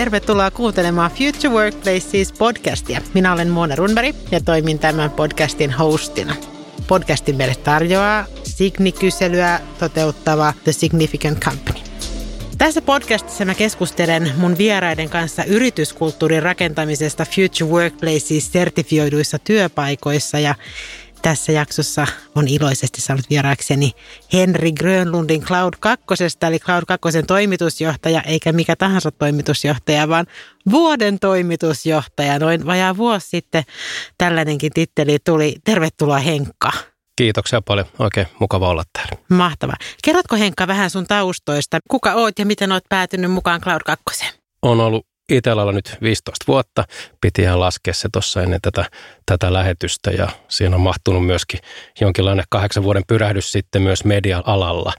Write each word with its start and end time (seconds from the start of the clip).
tervetuloa 0.00 0.50
kuuntelemaan 0.50 1.10
Future 1.10 1.54
Workplaces 1.54 2.32
podcastia. 2.32 3.00
Minä 3.14 3.32
olen 3.32 3.48
Mona 3.48 3.76
Runberg 3.76 4.16
ja 4.30 4.40
toimin 4.40 4.78
tämän 4.78 5.10
podcastin 5.10 5.70
hostina. 5.70 6.36
Podcastin 6.86 7.36
meille 7.36 7.54
tarjoaa 7.54 8.24
Signi-kyselyä 8.44 9.60
toteuttava 9.78 10.52
The 10.64 10.72
Significant 10.72 11.38
Company. 11.38 11.78
Tässä 12.58 12.82
podcastissa 12.82 13.44
mä 13.44 13.54
keskustelen 13.54 14.32
mun 14.36 14.58
vieraiden 14.58 15.10
kanssa 15.10 15.44
yrityskulttuurin 15.44 16.42
rakentamisesta 16.42 17.24
Future 17.24 17.70
Workplaces 17.70 18.52
sertifioiduissa 18.52 19.38
työpaikoissa 19.38 20.38
ja 20.38 20.54
tässä 21.22 21.52
jaksossa 21.52 22.06
on 22.34 22.48
iloisesti 22.48 23.00
saanut 23.00 23.30
vieraakseni 23.30 23.92
Henri 24.32 24.72
Grönlundin 24.72 25.42
Cloud 25.42 25.74
2, 25.80 26.04
eli 26.46 26.58
Cloud 26.58 26.82
2 26.86 27.22
toimitusjohtaja, 27.22 28.22
eikä 28.22 28.52
mikä 28.52 28.76
tahansa 28.76 29.10
toimitusjohtaja, 29.10 30.08
vaan 30.08 30.26
vuoden 30.70 31.18
toimitusjohtaja. 31.18 32.38
Noin 32.38 32.66
vajaa 32.66 32.96
vuosi 32.96 33.28
sitten 33.28 33.64
tällainenkin 34.18 34.72
titteli 34.72 35.18
tuli. 35.24 35.56
Tervetuloa 35.64 36.18
Henkka. 36.18 36.70
Kiitoksia 37.16 37.62
paljon. 37.62 37.86
Oikein 37.98 38.26
mukava 38.38 38.68
olla 38.68 38.82
täällä. 38.92 39.24
Mahtavaa. 39.28 39.76
Kerrotko 40.04 40.36
Henkka 40.36 40.66
vähän 40.66 40.90
sun 40.90 41.06
taustoista? 41.06 41.78
Kuka 41.90 42.14
oot 42.14 42.38
ja 42.38 42.46
miten 42.46 42.72
oot 42.72 42.84
päätynyt 42.88 43.32
mukaan 43.32 43.60
Cloud 43.60 43.80
2? 43.84 44.24
On 44.62 44.80
ollut 44.80 45.09
Itellalla 45.30 45.72
nyt 45.72 45.96
15 46.02 46.44
vuotta. 46.48 46.84
Piti 47.20 47.42
ihan 47.42 47.60
laskea 47.60 47.94
se 47.94 48.08
tuossa 48.12 48.42
ennen 48.42 48.60
tätä, 48.62 48.84
tätä 49.26 49.52
lähetystä 49.52 50.10
ja 50.10 50.28
siinä 50.48 50.76
on 50.76 50.82
mahtunut 50.82 51.26
myöskin 51.26 51.60
jonkinlainen 52.00 52.44
kahdeksan 52.48 52.82
vuoden 52.82 53.02
pyrähdys 53.08 53.52
sitten 53.52 53.82
myös 53.82 54.04
media-alalla. 54.04 54.92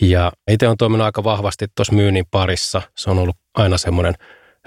Ja 0.00 0.32
itse 0.50 0.68
on 0.68 0.76
toiminut 0.76 1.04
aika 1.04 1.24
vahvasti 1.24 1.66
tuossa 1.76 1.94
myynnin 1.94 2.24
parissa. 2.30 2.82
Se 2.96 3.10
on 3.10 3.18
ollut 3.18 3.36
aina 3.54 3.78
semmoinen 3.78 4.14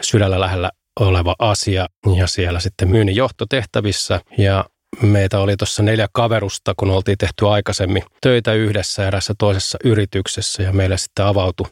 sydällä 0.01 0.39
lähellä 0.39 0.71
oleva 0.99 1.35
asia 1.39 1.87
ja 2.17 2.27
siellä 2.27 2.59
sitten 2.59 2.89
myynnin 2.89 3.15
johtotehtävissä 3.15 4.19
ja 4.37 4.65
Meitä 5.01 5.39
oli 5.39 5.57
tuossa 5.57 5.83
neljä 5.83 6.07
kaverusta, 6.13 6.73
kun 6.77 6.89
oltiin 6.89 7.17
tehty 7.17 7.47
aikaisemmin 7.47 8.03
töitä 8.21 8.53
yhdessä 8.53 9.07
erässä 9.07 9.33
toisessa 9.37 9.77
yrityksessä 9.83 10.63
ja 10.63 10.73
meille 10.73 10.97
sitten 10.97 11.25
avautui 11.25 11.67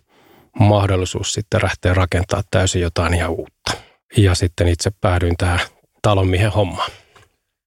mahdollisuus 0.60 1.34
sitten 1.34 1.60
lähteä 1.64 1.94
rakentaa 1.94 2.44
täysin 2.52 2.82
jotain 2.82 3.14
ihan 3.14 3.30
uutta. 3.30 3.72
Ja 4.18 4.36
sitten 4.36 4.68
itse 4.68 4.92
päädyin 5.02 5.38
tähän 5.38 5.60
talonmiehen 6.02 6.52
hommaan. 6.52 6.92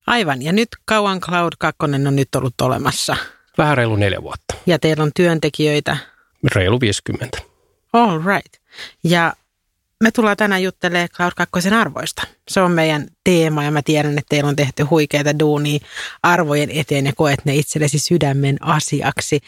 Aivan, 0.07 0.43
ja 0.43 0.53
nyt 0.53 0.69
kauan 0.85 1.21
Cloud 1.21 1.53
2 1.59 1.79
on 1.83 2.17
nyt 2.17 2.35
ollut 2.35 2.61
olemassa? 2.63 3.17
Vähän 3.59 3.77
reilu 3.77 3.97
neljä 3.97 4.23
vuotta. 4.23 4.55
Ja 4.67 4.79
teillä 4.79 5.03
on 5.03 5.11
työntekijöitä? 5.17 5.97
Reilu 6.55 6.81
50. 6.81 7.39
All 7.93 8.19
right. 8.19 8.55
Ja 9.05 9.33
me 10.03 10.11
tullaan 10.11 10.37
tänään 10.37 10.63
juttelemaan 10.63 11.09
Cloud 11.09 11.33
2 11.37 11.69
arvoista. 11.69 12.23
Se 12.49 12.61
on 12.61 12.71
meidän 12.71 13.07
teema 13.25 13.65
ja 13.65 13.71
mä 13.71 13.83
tiedän, 13.83 14.19
että 14.19 14.29
teillä 14.29 14.49
on 14.49 14.57
tehty 14.57 14.83
huikeita 14.83 15.39
duunia 15.39 15.79
arvojen 16.23 16.71
eteen 16.71 17.07
ja 17.07 17.13
koet 17.17 17.45
ne 17.45 17.55
itsellesi 17.55 17.99
sydämen 17.99 18.57
asiaksi. 18.61 19.41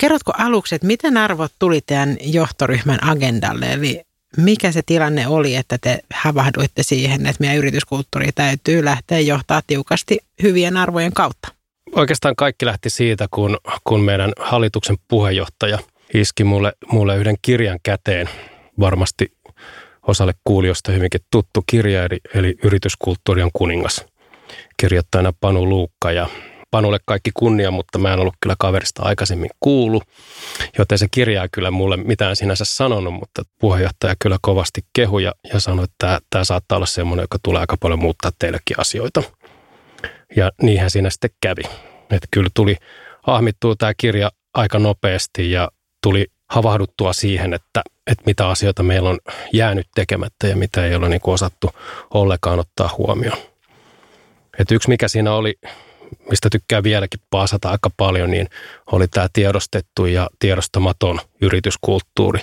Kerrotko 0.00 0.32
aluksi, 0.38 0.74
että 0.74 0.86
miten 0.86 1.16
arvot 1.16 1.52
tuli 1.58 1.80
teidän 1.86 2.16
johtoryhmän 2.20 3.04
agendalle? 3.04 3.72
Eli 3.72 4.02
mikä 4.36 4.72
se 4.72 4.82
tilanne 4.86 5.28
oli, 5.28 5.54
että 5.54 5.78
te 5.78 5.98
havahduitte 6.14 6.82
siihen, 6.82 7.26
että 7.26 7.40
meidän 7.40 7.56
yrityskulttuuri 7.56 8.32
täytyy 8.34 8.84
lähteä 8.84 9.18
johtaa 9.18 9.62
tiukasti 9.66 10.18
hyvien 10.42 10.76
arvojen 10.76 11.12
kautta? 11.12 11.48
Oikeastaan 11.96 12.36
kaikki 12.36 12.66
lähti 12.66 12.90
siitä, 12.90 13.26
kun, 13.30 13.58
kun 13.84 14.00
meidän 14.00 14.32
hallituksen 14.38 14.96
puheenjohtaja 15.08 15.78
iski 16.14 16.44
mulle, 16.44 16.72
mulle 16.92 17.16
yhden 17.16 17.36
kirjan 17.42 17.78
käteen. 17.82 18.28
Varmasti 18.80 19.32
osalle 20.06 20.32
kuulijoista 20.44 20.92
hyvinkin 20.92 21.20
tuttu 21.30 21.64
kirja, 21.66 22.04
eli, 22.04 22.20
eli 22.34 22.54
Yrityskulttuuri 22.62 23.42
on 23.42 23.50
kuningas. 23.52 24.06
Kirjoittajana 24.76 25.32
Panu 25.40 25.68
Luukka 25.68 26.12
ja 26.12 26.28
Panulle 26.70 26.98
kaikki 27.04 27.30
kunnia, 27.34 27.70
mutta 27.70 27.98
mä 27.98 28.12
en 28.12 28.18
ollut 28.18 28.34
kyllä 28.40 28.54
kaverista 28.58 29.02
aikaisemmin 29.02 29.50
kuulu, 29.60 30.02
joten 30.78 30.98
se 30.98 31.06
kirjaa 31.10 31.48
kyllä 31.52 31.70
mulle 31.70 31.96
mitään 31.96 32.36
sinänsä 32.36 32.64
sanonut, 32.64 33.14
mutta 33.14 33.42
puheenjohtaja 33.58 34.14
kyllä 34.18 34.38
kovasti 34.42 34.84
kehui 34.92 35.24
ja, 35.24 35.32
ja 35.52 35.60
sanoi, 35.60 35.84
että 35.84 36.20
tämä, 36.30 36.44
saattaa 36.44 36.76
olla 36.76 36.86
semmoinen, 36.86 37.24
joka 37.24 37.38
tulee 37.42 37.60
aika 37.60 37.76
paljon 37.80 37.98
muuttaa 37.98 38.30
teillekin 38.38 38.80
asioita. 38.80 39.22
Ja 40.36 40.50
niinhän 40.62 40.90
siinä 40.90 41.10
sitten 41.10 41.30
kävi. 41.40 41.62
Että 42.10 42.28
kyllä 42.30 42.50
tuli 42.54 42.76
ahmittua 43.26 43.74
tämä 43.76 43.92
kirja 43.96 44.30
aika 44.54 44.78
nopeasti 44.78 45.50
ja 45.50 45.70
tuli 46.02 46.26
havahduttua 46.50 47.12
siihen, 47.12 47.54
että, 47.54 47.82
että 48.06 48.22
mitä 48.26 48.48
asioita 48.48 48.82
meillä 48.82 49.10
on 49.10 49.18
jäänyt 49.52 49.86
tekemättä 49.94 50.46
ja 50.46 50.56
mitä 50.56 50.86
ei 50.86 50.94
ole 50.94 51.08
niin 51.08 51.20
osattu 51.24 51.70
ollenkaan 52.14 52.58
ottaa 52.58 52.94
huomioon. 52.98 53.38
Et 54.58 54.70
yksi 54.70 54.88
mikä 54.88 55.08
siinä 55.08 55.32
oli, 55.32 55.54
mistä 56.30 56.50
tykkää 56.50 56.82
vieläkin 56.82 57.20
paasata 57.30 57.70
aika 57.70 57.90
paljon, 57.96 58.30
niin 58.30 58.48
oli 58.92 59.08
tämä 59.08 59.26
tiedostettu 59.32 60.06
ja 60.06 60.30
tiedostamaton 60.38 61.20
yrityskulttuuri. 61.42 62.40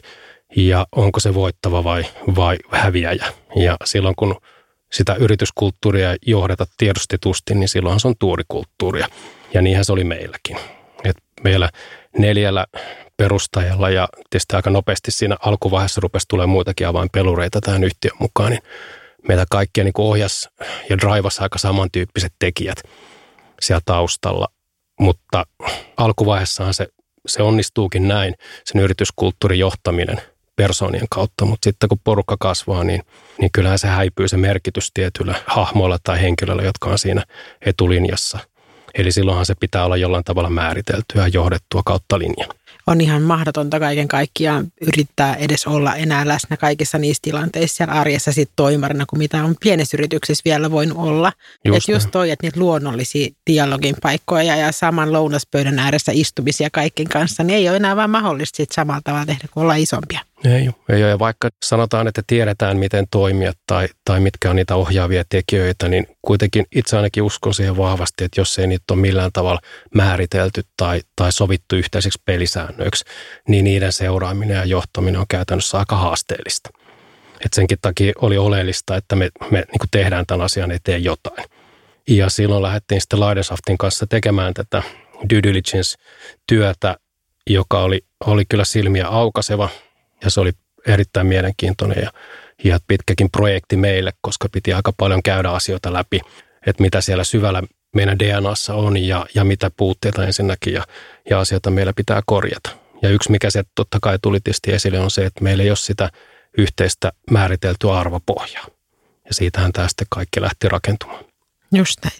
Ja 0.56 0.88
onko 0.92 1.20
se 1.20 1.34
voittava 1.34 1.84
vai, 1.84 2.06
vai 2.36 2.58
häviäjä. 2.72 3.26
Ja 3.56 3.78
silloin 3.84 4.16
kun 4.16 4.36
sitä 4.94 5.16
yrityskulttuuria 5.16 6.16
johdata 6.26 6.66
tiedostetusti, 6.78 7.56
niin 7.56 7.70
silloinhan 7.70 8.00
se 8.00 8.08
on 8.08 8.16
tuurikulttuuria. 8.20 9.08
Ja 9.54 9.62
niinhän 9.62 9.86
se 9.86 9.94
oli 9.94 10.04
meilläkin. 10.04 10.58
Et 11.04 11.18
meillä 11.44 11.70
neljällä 12.18 12.66
perustajalla 13.18 13.90
ja 13.90 14.10
tietysti 14.30 14.56
aika 14.56 14.70
nopeasti 14.70 15.12
siinä 15.12 15.38
alkuvaiheessa 15.40 16.02
rupesi 16.02 16.26
tulemaan 16.28 16.50
muitakin 16.50 16.88
avainpelureita 16.88 17.62
tähän 17.62 17.84
yhtiön 17.84 18.18
mukaan, 18.20 18.52
niin 18.52 18.64
meitä 19.28 19.46
kaikkia 19.52 19.84
niin 19.84 19.94
ohjas 19.98 20.50
ja 20.90 20.98
draivasi 20.98 21.42
aika 21.42 21.58
samantyyppiset 21.58 22.34
tekijät 22.40 22.84
siellä 23.62 23.82
taustalla. 23.86 24.48
Mutta 25.00 25.46
alkuvaiheessahan 25.98 26.74
se, 26.74 26.88
se 27.28 27.44
onnistuukin 27.44 28.08
näin, 28.08 28.36
sen 28.66 28.82
yrityskulttuurin 28.82 29.60
johtaminen 29.60 30.22
persoonien 30.56 31.08
kautta, 31.10 31.46
mutta 31.46 31.66
sitten 31.66 31.90
kun 31.90 32.00
porukka 32.04 32.38
kasvaa, 32.40 32.84
niin, 32.84 33.02
niin 33.40 33.52
kyllähän 33.52 33.80
se 33.80 33.88
häipyy 33.88 34.28
se 34.28 34.38
merkitys 34.38 34.92
tietyllä 34.94 35.36
hahmoilla 35.46 35.98
tai 36.04 36.22
henkilöillä, 36.22 36.64
jotka 36.64 36.90
on 36.90 37.00
siinä 37.00 37.24
etulinjassa. 37.62 38.40
Eli 38.94 39.12
silloinhan 39.12 39.46
se 39.46 39.54
pitää 39.60 39.86
olla 39.86 39.98
jollain 39.98 40.24
tavalla 40.24 40.50
määriteltyä 40.50 41.22
ja 41.22 41.28
johdettua 41.28 41.82
kautta 41.86 42.20
linjan 42.20 42.50
on 42.88 43.02
ihan 43.02 43.22
mahdotonta 43.22 43.80
kaiken 43.80 44.08
kaikkiaan 44.08 44.68
yrittää 44.82 45.36
edes 45.36 45.68
olla 45.68 45.96
enää 45.96 46.28
läsnä 46.28 46.58
kaikissa 46.58 46.98
niissä 46.98 47.22
tilanteissa 47.22 47.78
siellä 47.78 47.94
arjessa 47.94 48.32
sit 48.32 48.50
toimarina, 48.56 49.06
kuin 49.06 49.18
mitä 49.18 49.44
on 49.44 49.56
pienessä 49.60 49.98
yrityksessä 49.98 50.42
vielä 50.46 50.72
voinut 50.72 50.98
olla. 50.98 51.34
Just, 51.66 51.78
että 51.78 51.92
just 51.92 52.12
toi, 52.12 52.32
että 52.32 52.48
niitä 52.48 52.60
luonnollisia 52.60 53.30
dialogin 53.50 53.96
paikkoja 54.02 54.56
ja 54.56 54.72
saman 54.72 55.14
lounaspöydän 55.14 55.80
ääressä 55.80 56.12
istumisia 56.16 56.70
kaikkien 56.72 57.10
kanssa, 57.10 57.44
niin 57.44 57.58
ei 57.58 57.70
ole 57.70 57.78
enää 57.78 57.96
vaan 57.96 58.10
mahdollista 58.10 58.58
sit 58.58 58.72
samalla 58.72 59.02
tavalla 59.04 59.26
tehdä, 59.26 59.48
kun 59.52 59.64
ollaan 59.64 59.80
isompia. 59.80 60.27
Ei. 60.46 60.70
Ei 60.90 61.04
ole. 61.04 61.10
Ja 61.10 61.20
vaikka 61.20 61.50
sanotaan, 61.66 62.08
että 62.08 62.22
tiedetään, 62.28 62.78
miten 62.78 63.08
toimia 63.12 63.54
tai, 63.68 63.88
tai 64.06 64.20
mitkä 64.20 64.50
on 64.50 64.56
niitä 64.56 64.76
ohjaavia 64.76 65.24
tekijöitä, 65.30 65.88
niin 65.88 66.08
kuitenkin 66.22 66.66
itse 66.76 66.98
ainakin 66.98 67.24
uskon 67.24 67.54
siihen 67.54 67.78
vahvasti, 67.78 68.24
että 68.24 68.42
jos 68.42 68.60
ei 68.60 68.68
niitä 68.68 68.94
ole 68.94 69.02
millään 69.02 69.32
tavalla 69.34 69.60
määritelty 69.96 70.64
tai, 70.78 71.02
tai 71.16 71.32
sovittu 71.32 71.76
yhteiseksi 71.76 72.22
pelisäännöiksi, 72.26 73.06
niin 73.48 73.64
niiden 73.64 73.94
seuraaminen 73.94 74.58
ja 74.58 74.66
johtaminen 74.66 75.20
on 75.20 75.26
käytännössä 75.30 75.78
aika 75.80 75.96
haasteellista. 75.96 76.70
Et 77.46 77.54
senkin 77.54 77.78
takia 77.82 78.14
oli 78.22 78.38
oleellista, 78.38 78.96
että 78.96 79.16
me, 79.16 79.30
me 79.52 79.58
niin 79.58 79.90
tehdään 79.92 80.26
tämän 80.26 80.46
asian 80.46 80.72
eteen 80.72 81.04
jotain. 81.04 81.46
Ja 82.08 82.30
silloin 82.30 82.64
lähdettiin 82.64 83.02
sitten 83.02 83.20
Laidesaftin 83.20 83.78
kanssa 83.78 84.08
tekemään 84.08 84.54
tätä 84.54 84.84
due 85.30 85.44
diligence-työtä, 85.44 86.98
joka 87.50 87.80
oli, 87.80 88.06
oli 88.26 88.46
kyllä 88.50 88.66
silmiä 88.66 89.08
aukaseva– 89.08 89.70
ja 90.24 90.30
se 90.30 90.40
oli 90.40 90.52
erittäin 90.88 91.28
mielenkiintoinen 91.28 92.04
ja, 92.04 92.12
ja 92.64 92.80
pitkäkin 92.88 93.32
projekti 93.32 93.78
meille, 93.78 94.12
koska 94.22 94.50
piti 94.52 94.74
aika 94.74 94.94
paljon 94.98 95.24
käydä 95.24 95.50
asioita 95.50 95.94
läpi, 95.94 96.20
että 96.68 96.84
mitä 96.84 97.02
siellä 97.02 97.24
syvällä 97.24 97.64
meidän 97.96 98.20
DNAssa 98.20 98.74
on 98.74 98.98
ja, 98.98 99.26
ja 99.36 99.44
mitä 99.44 99.72
puutteita 99.78 100.26
ensinnäkin 100.26 100.74
ja, 100.74 100.84
ja 101.30 101.40
asioita 101.40 101.72
meillä 101.72 101.94
pitää 101.96 102.22
korjata. 102.26 102.70
Ja 103.02 103.10
yksi, 103.10 103.32
mikä 103.32 103.50
se 103.50 103.64
totta 103.76 103.98
kai 104.02 104.20
tuli 104.22 104.40
tietysti 104.40 104.74
esille, 104.74 105.00
on 105.00 105.12
se, 105.12 105.26
että 105.26 105.44
meillä 105.44 105.64
ei 105.64 105.70
ole 105.70 105.78
sitä 105.78 106.10
yhteistä 106.58 107.12
määriteltyä 107.32 108.00
arvopohjaa. 108.00 108.68
Ja 109.26 109.34
siitähän 109.34 109.72
sitten 109.88 110.08
kaikki 110.10 110.42
lähti 110.42 110.70
rakentumaan. 110.70 111.26
Just 111.74 112.00
näin. 112.04 112.18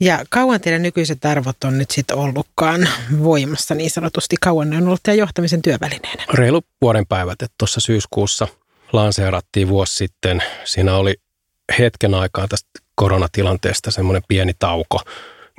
Ja 0.00 0.24
kauan 0.30 0.60
teidän 0.60 0.82
nykyiset 0.82 1.24
arvot 1.24 1.64
on 1.64 1.78
nyt 1.78 1.90
sitten 1.90 2.16
ollutkaan 2.16 2.88
voimassa 3.22 3.74
niin 3.74 3.90
sanotusti? 3.90 4.36
Kauan 4.40 4.70
ne 4.70 4.76
on 4.76 4.86
ollut 4.86 5.00
teidän 5.02 5.18
johtamisen 5.18 5.62
työvälineenä? 5.62 6.24
Reilu 6.34 6.62
vuoden 6.80 7.06
päivät, 7.06 7.42
että 7.42 7.54
tuossa 7.58 7.80
syyskuussa 7.80 8.48
lanseerattiin 8.92 9.68
vuosi 9.68 9.94
sitten. 9.94 10.42
Siinä 10.64 10.96
oli 10.96 11.14
hetken 11.78 12.14
aikaa 12.14 12.48
tästä 12.48 12.68
koronatilanteesta 12.94 13.90
semmoinen 13.90 14.22
pieni 14.28 14.52
tauko, 14.58 15.00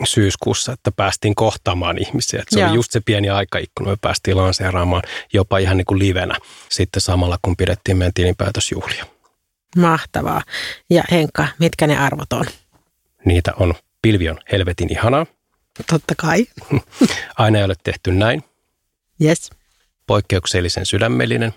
syyskuussa, 0.03 0.73
että 0.73 0.91
päästiin 0.91 1.35
kohtaamaan 1.35 1.97
ihmisiä. 1.97 2.39
Että 2.39 2.55
se 2.55 2.59
Joo. 2.59 2.69
oli 2.69 2.77
just 2.77 2.91
se 2.91 2.99
pieni 2.99 3.29
aikaikkuna, 3.29 3.89
me 3.89 3.97
päästiin 4.01 4.37
lanseeraamaan 4.37 5.03
jopa 5.33 5.57
ihan 5.57 5.77
niin 5.77 5.85
kuin 5.85 5.99
livenä 5.99 6.35
sitten 6.69 7.01
samalla, 7.01 7.39
kun 7.41 7.57
pidettiin 7.57 7.97
meidän 7.97 8.13
tilinpäätösjuhlia. 8.13 9.05
Mahtavaa. 9.77 10.41
Ja 10.89 11.03
Henkka, 11.11 11.47
mitkä 11.59 11.87
ne 11.87 11.97
arvot 11.97 12.33
on? 12.33 12.45
Niitä 13.25 13.53
on 13.59 13.73
pilvi 14.01 14.29
on 14.29 14.39
helvetin 14.51 14.91
ihanaa. 14.91 15.25
Totta 15.89 16.13
kai. 16.17 16.45
Aina 17.37 17.57
ei 17.57 17.63
ole 17.63 17.75
tehty 17.83 18.11
näin. 18.11 18.43
Yes. 19.23 19.49
Poikkeuksellisen 20.07 20.85
sydämellinen. 20.85 21.53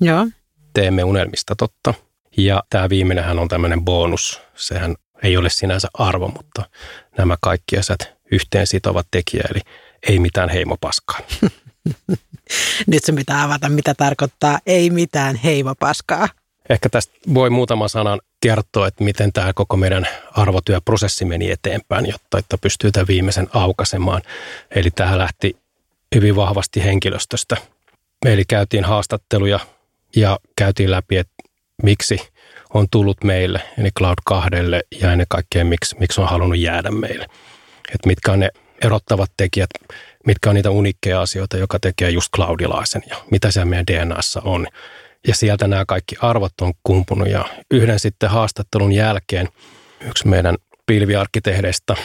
Joo. 0.00 0.26
Teemme 0.74 1.04
unelmista 1.04 1.56
totta. 1.56 1.94
Ja 2.36 2.62
tämä 2.70 2.88
viimeinenhän 2.88 3.38
on 3.38 3.48
tämmöinen 3.48 3.84
bonus. 3.84 4.40
Sehän 4.56 4.94
ei 5.22 5.36
ole 5.36 5.50
sinänsä 5.50 5.88
arvo, 5.94 6.28
mutta 6.28 6.70
nämä 7.18 7.36
kaikki 7.40 7.78
asiat 7.78 7.98
yhteen 8.32 8.66
sitovat 8.66 9.06
tekijä, 9.10 9.44
eli 9.50 9.60
ei 10.08 10.18
mitään 10.18 10.48
heimopaskaa. 10.48 11.18
Nyt 12.86 13.04
sun 13.04 13.14
pitää 13.14 13.42
avata, 13.42 13.68
mitä 13.68 13.94
tarkoittaa 13.94 14.58
ei 14.66 14.90
mitään 14.90 15.36
heimopaskaa. 15.36 16.28
Ehkä 16.68 16.88
tästä 16.88 17.14
voi 17.34 17.50
muutama 17.50 17.88
sanan 17.88 18.20
kertoa, 18.40 18.86
että 18.86 19.04
miten 19.04 19.32
tämä 19.32 19.52
koko 19.52 19.76
meidän 19.76 20.08
arvotyöprosessi 20.32 21.24
meni 21.24 21.50
eteenpäin, 21.50 22.06
jotta 22.06 22.38
että 22.38 22.58
pystyy 22.58 22.92
tämän 22.92 23.06
viimeisen 23.08 23.48
aukaisemaan. 23.52 24.22
Eli 24.70 24.90
tähän 24.90 25.18
lähti 25.18 25.56
hyvin 26.14 26.36
vahvasti 26.36 26.84
henkilöstöstä. 26.84 27.56
Eli 28.26 28.44
käytiin 28.44 28.84
haastatteluja 28.84 29.60
ja 30.16 30.38
käytiin 30.56 30.90
läpi, 30.90 31.16
että 31.16 31.34
miksi 31.82 32.20
on 32.74 32.86
tullut 32.90 33.24
meille, 33.24 33.62
eli 33.78 33.90
Cloud 33.98 34.18
2 34.24 34.50
ja 35.00 35.12
ennen 35.12 35.26
kaikkea 35.28 35.64
miksi, 35.64 35.96
miksi 35.98 36.20
on 36.20 36.28
halunnut 36.28 36.58
jäädä 36.58 36.90
meille. 36.90 37.24
Että 37.94 38.06
mitkä 38.06 38.32
on 38.32 38.40
ne 38.40 38.50
erottavat 38.84 39.30
tekijät, 39.36 39.70
mitkä 40.26 40.50
on 40.50 40.54
niitä 40.54 40.70
unikkeja 40.70 41.20
asioita, 41.20 41.56
joka 41.56 41.78
tekee 41.78 42.10
just 42.10 42.28
cloudilaisen 42.36 43.02
ja 43.08 43.16
mitä 43.30 43.50
siellä 43.50 43.70
meidän 43.70 43.86
DNAssa 43.86 44.42
on. 44.44 44.66
Ja 45.28 45.34
sieltä 45.34 45.68
nämä 45.68 45.84
kaikki 45.86 46.16
arvot 46.20 46.52
on 46.60 46.72
kumpunut 46.82 47.28
ja 47.28 47.44
yhden 47.70 47.98
sitten 47.98 48.30
haastattelun 48.30 48.92
jälkeen 48.92 49.48
yksi 50.00 50.28
meidän 50.28 50.56
pilviarkkitehdeistä 50.86 51.96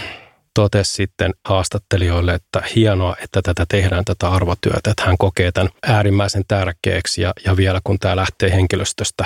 totesi 0.53 0.93
sitten 0.93 1.33
haastattelijoille, 1.45 2.33
että 2.33 2.63
hienoa, 2.75 3.15
että 3.23 3.41
tätä 3.41 3.65
tehdään, 3.69 4.05
tätä 4.05 4.29
arvotyötä, 4.29 4.91
että 4.91 5.03
hän 5.05 5.17
kokee 5.17 5.51
tämän 5.51 5.71
äärimmäisen 5.83 6.43
tärkeäksi 6.47 7.21
ja, 7.21 7.33
ja 7.45 7.57
vielä 7.57 7.81
kun 7.83 7.99
tämä 7.99 8.15
lähtee 8.15 8.51
henkilöstöstä, 8.51 9.25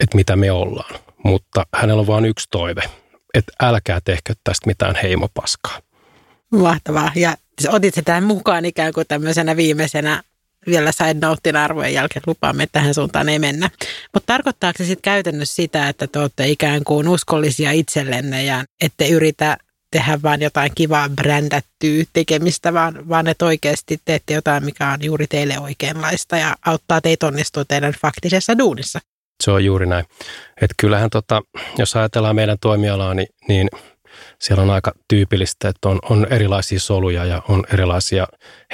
että 0.00 0.16
mitä 0.16 0.36
me 0.36 0.50
ollaan. 0.50 0.94
Mutta 1.24 1.66
hänellä 1.74 2.00
on 2.00 2.06
vain 2.06 2.24
yksi 2.24 2.48
toive, 2.50 2.82
että 3.34 3.52
älkää 3.62 4.00
tehkö 4.04 4.34
tästä 4.44 4.66
mitään 4.66 4.94
heimopaskaa. 5.02 5.78
Mahtavaa. 6.50 7.12
Ja 7.14 7.36
otit 7.68 7.94
se 7.94 8.02
tähän 8.02 8.24
mukaan 8.24 8.64
ikään 8.64 8.92
kuin 8.92 9.06
tämmöisenä 9.08 9.56
viimeisenä 9.56 10.22
vielä 10.66 10.92
side 10.92 11.26
notein 11.26 11.56
arvojen 11.56 11.94
jälkeen 11.94 12.22
lupaamme, 12.26 12.62
että 12.62 12.78
tähän 12.78 12.94
suuntaan 12.94 13.28
ei 13.28 13.38
mennä. 13.38 13.70
Mutta 14.14 14.26
tarkoittaako 14.26 14.78
se 14.78 14.84
sitten 14.84 15.02
käytännössä 15.02 15.54
sitä, 15.54 15.88
että 15.88 16.06
te 16.06 16.18
olette 16.18 16.48
ikään 16.48 16.84
kuin 16.84 17.08
uskollisia 17.08 17.72
itsellenne 17.72 18.44
ja 18.44 18.64
ette 18.80 19.08
yritä 19.08 19.56
tehdä 19.90 20.18
vaan 20.22 20.42
jotain 20.42 20.72
kivaa 20.74 21.08
brändättyä 21.08 22.04
tekemistä, 22.12 22.74
vaan, 22.74 23.08
vaan 23.08 23.26
että 23.26 23.44
oikeasti 23.44 24.00
teette 24.04 24.34
jotain, 24.34 24.64
mikä 24.64 24.88
on 24.88 24.98
juuri 25.02 25.26
teille 25.26 25.58
oikeanlaista 25.58 26.36
ja 26.36 26.56
auttaa 26.66 27.00
teitä 27.00 27.26
onnistua 27.26 27.64
teidän 27.64 27.94
faktisessa 28.02 28.58
duunissa. 28.58 28.98
Se 29.42 29.50
on 29.50 29.64
juuri 29.64 29.86
näin. 29.86 30.04
Että 30.60 30.74
kyllähän 30.76 31.10
tota, 31.10 31.42
jos 31.78 31.96
ajatellaan 31.96 32.36
meidän 32.36 32.58
toimialaa, 32.60 33.14
niin, 33.14 33.28
niin 33.48 33.68
siellä 34.40 34.62
on 34.62 34.70
aika 34.70 34.92
tyypillistä, 35.08 35.68
että 35.68 35.88
on, 35.88 35.98
on 36.10 36.26
erilaisia 36.30 36.80
soluja 36.80 37.24
ja 37.24 37.42
on 37.48 37.64
erilaisia 37.72 38.26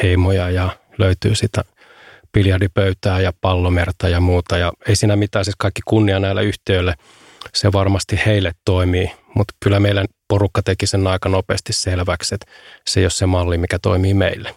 heimoja 0.02 0.50
ja 0.50 0.76
löytyy 0.99 1.35
sitä 1.35 1.64
biljardipöytää 2.33 3.21
ja 3.21 3.33
pallomerta 3.41 4.09
ja 4.09 4.21
muuta. 4.21 4.59
Ja 4.59 4.73
ei 4.89 4.97
siinä 4.97 5.17
mitään, 5.17 5.45
siis 5.45 5.57
kaikki 5.59 5.81
kunnia 5.87 6.21
näille 6.21 6.45
yhtiöille, 6.45 6.95
se 7.55 7.73
varmasti 7.73 8.21
heille 8.27 8.53
toimii, 8.65 9.13
mutta 9.35 9.55
kyllä 9.61 9.81
meidän 9.81 10.07
porukka 10.29 10.63
teki 10.63 10.87
sen 10.87 11.07
aika 11.07 11.29
nopeasti 11.29 11.73
selväksi, 11.73 12.35
että 12.35 12.47
se 12.87 13.01
ei 13.01 13.05
ole 13.05 13.11
se 13.11 13.27
malli, 13.27 13.59
mikä 13.59 13.79
toimii 13.79 14.15
meille. 14.15 14.55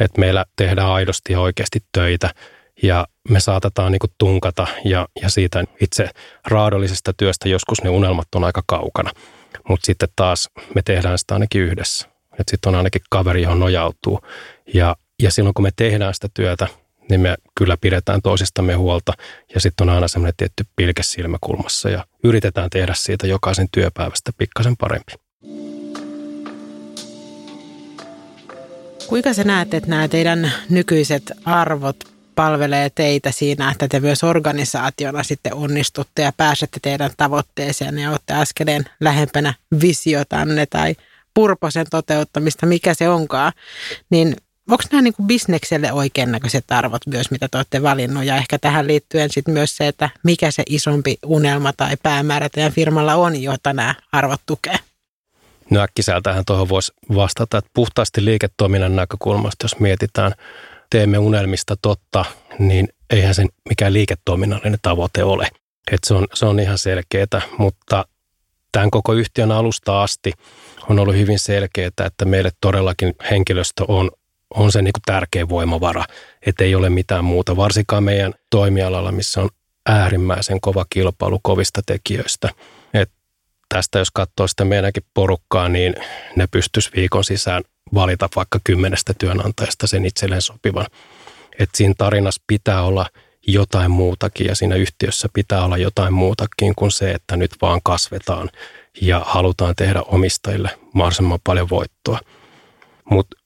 Että 0.00 0.20
meillä 0.20 0.44
tehdään 0.56 0.90
aidosti 0.90 1.32
ja 1.32 1.40
oikeasti 1.40 1.80
töitä 1.92 2.34
ja 2.82 3.06
me 3.28 3.40
saatetaan 3.40 3.92
niin 3.92 4.00
tunkata 4.18 4.66
ja, 4.84 5.08
ja 5.22 5.28
siitä 5.28 5.64
itse 5.80 6.10
raadollisesta 6.46 7.12
työstä 7.12 7.48
joskus 7.48 7.82
ne 7.82 7.90
unelmat 7.90 8.34
on 8.34 8.44
aika 8.44 8.62
kaukana. 8.66 9.10
Mutta 9.68 9.86
sitten 9.86 10.08
taas 10.16 10.50
me 10.74 10.82
tehdään 10.82 11.18
sitä 11.18 11.34
ainakin 11.34 11.62
yhdessä. 11.62 12.08
Sitten 12.50 12.68
on 12.68 12.74
ainakin 12.74 13.02
kaveri, 13.10 13.42
johon 13.42 13.60
nojautuu. 13.60 14.20
Ja, 14.74 14.96
ja 15.22 15.30
silloin 15.30 15.54
kun 15.54 15.62
me 15.62 15.70
tehdään 15.76 16.14
sitä 16.14 16.28
työtä, 16.34 16.68
niin 17.10 17.20
me 17.20 17.36
kyllä 17.58 17.76
pidetään 17.80 18.22
toisistamme 18.22 18.74
huolta. 18.74 19.12
Ja 19.54 19.60
sitten 19.60 19.88
on 19.88 19.94
aina 19.94 20.08
semmoinen 20.08 20.34
tietty 20.36 20.64
pilke 20.76 21.02
silmäkulmassa 21.02 21.88
ja 21.90 22.04
yritetään 22.24 22.70
tehdä 22.70 22.94
siitä 22.96 23.26
jokaisen 23.26 23.68
työpäivästä 23.72 24.30
pikkasen 24.38 24.76
parempi. 24.76 25.12
Kuinka 29.06 29.34
sä 29.34 29.44
näet, 29.44 29.74
että 29.74 29.90
nämä 29.90 30.08
teidän 30.08 30.52
nykyiset 30.70 31.32
arvot 31.44 31.96
palvelee 32.34 32.90
teitä 32.90 33.32
siinä, 33.32 33.70
että 33.70 33.88
te 33.88 34.00
myös 34.00 34.24
organisaationa 34.24 35.22
sitten 35.22 35.54
onnistutte 35.54 36.22
ja 36.22 36.32
pääsette 36.36 36.78
teidän 36.82 37.10
tavoitteeseen 37.16 37.98
ja 37.98 38.10
olette 38.10 38.34
askeleen 38.34 38.84
lähempänä 39.00 39.54
visiotanne 39.80 40.66
tai 40.66 40.94
purposen 41.34 41.86
toteuttamista, 41.90 42.66
mikä 42.66 42.94
se 42.94 43.08
onkaan, 43.08 43.52
niin 44.10 44.36
onko 44.70 44.84
nämä 44.92 45.02
niin 45.02 45.14
kuin 45.14 45.26
bisnekselle 45.26 45.92
oikein 45.92 46.32
näköiset 46.32 46.64
arvot 46.70 47.06
myös, 47.06 47.30
mitä 47.30 47.48
te 47.48 47.58
olette 47.58 47.82
valinnut 47.82 48.24
ja 48.24 48.36
ehkä 48.36 48.58
tähän 48.58 48.86
liittyen 48.86 49.30
sitten 49.30 49.54
myös 49.54 49.76
se, 49.76 49.88
että 49.88 50.10
mikä 50.22 50.50
se 50.50 50.62
isompi 50.68 51.16
unelma 51.26 51.72
tai 51.72 51.96
päämäärä 52.02 52.48
teidän 52.48 52.72
firmalla 52.72 53.14
on, 53.14 53.42
jota 53.42 53.72
nämä 53.72 53.94
arvot 54.12 54.40
tukee? 54.46 54.76
No 55.70 55.80
äkkiseltähän 55.80 56.44
tuohon 56.44 56.68
voisi 56.68 56.92
vastata, 57.14 57.58
että 57.58 57.70
puhtaasti 57.74 58.24
liiketoiminnan 58.24 58.96
näkökulmasta, 58.96 59.64
jos 59.64 59.78
mietitään, 59.78 60.32
teemme 60.90 61.18
unelmista 61.18 61.76
totta, 61.82 62.24
niin 62.58 62.88
eihän 63.10 63.34
se 63.34 63.44
mikään 63.68 63.92
liiketoiminnallinen 63.92 64.78
tavoite 64.82 65.24
ole. 65.24 65.48
Et 65.92 66.04
se, 66.06 66.14
on, 66.14 66.26
se 66.34 66.46
on 66.46 66.60
ihan 66.60 66.78
selkeää, 66.78 67.40
mutta 67.58 68.04
tämän 68.72 68.90
koko 68.90 69.12
yhtiön 69.12 69.52
alusta 69.52 70.02
asti 70.02 70.32
on 70.88 70.98
ollut 70.98 71.14
hyvin 71.14 71.38
selkeää, 71.38 71.90
että 72.06 72.24
meille 72.24 72.50
todellakin 72.60 73.14
henkilöstö 73.30 73.84
on, 73.88 74.10
on 74.54 74.72
se 74.72 74.82
niin 74.82 74.92
kuin 74.92 75.02
tärkeä 75.06 75.48
voimavara, 75.48 76.04
että 76.46 76.64
ei 76.64 76.74
ole 76.74 76.90
mitään 76.90 77.24
muuta, 77.24 77.56
varsinkaan 77.56 78.04
meidän 78.04 78.34
toimialalla, 78.50 79.12
missä 79.12 79.40
on 79.40 79.48
äärimmäisen 79.86 80.60
kova 80.60 80.84
kilpailu 80.90 81.40
kovista 81.42 81.80
tekijöistä. 81.86 82.48
Et 82.94 83.10
tästä 83.68 83.98
jos 83.98 84.10
katsoo 84.10 84.46
sitä 84.48 84.64
meidänkin 84.64 85.02
porukkaa, 85.14 85.68
niin 85.68 85.94
ne 86.36 86.46
pystyisi 86.46 86.90
viikon 86.96 87.24
sisään 87.24 87.62
valita 87.94 88.28
vaikka 88.36 88.60
kymmenestä 88.64 89.14
työnantajasta 89.18 89.86
sen 89.86 90.06
itselleen 90.06 90.42
sopivan. 90.42 90.86
Että 91.58 91.76
siinä 91.76 91.94
tarinassa 91.98 92.42
pitää 92.46 92.82
olla 92.82 93.06
jotain 93.46 93.90
muutakin 93.90 94.46
ja 94.46 94.54
siinä 94.54 94.74
yhtiössä 94.74 95.28
pitää 95.32 95.64
olla 95.64 95.76
jotain 95.76 96.12
muutakin 96.12 96.74
kuin 96.76 96.90
se, 96.90 97.10
että 97.10 97.36
nyt 97.36 97.50
vaan 97.62 97.80
kasvetaan 97.84 98.50
ja 99.00 99.22
halutaan 99.26 99.74
tehdä 99.76 100.02
omistajille 100.02 100.70
mahdollisimman 100.94 101.38
paljon 101.44 101.70
voittoa. 101.70 102.20
Mutta 103.10 103.36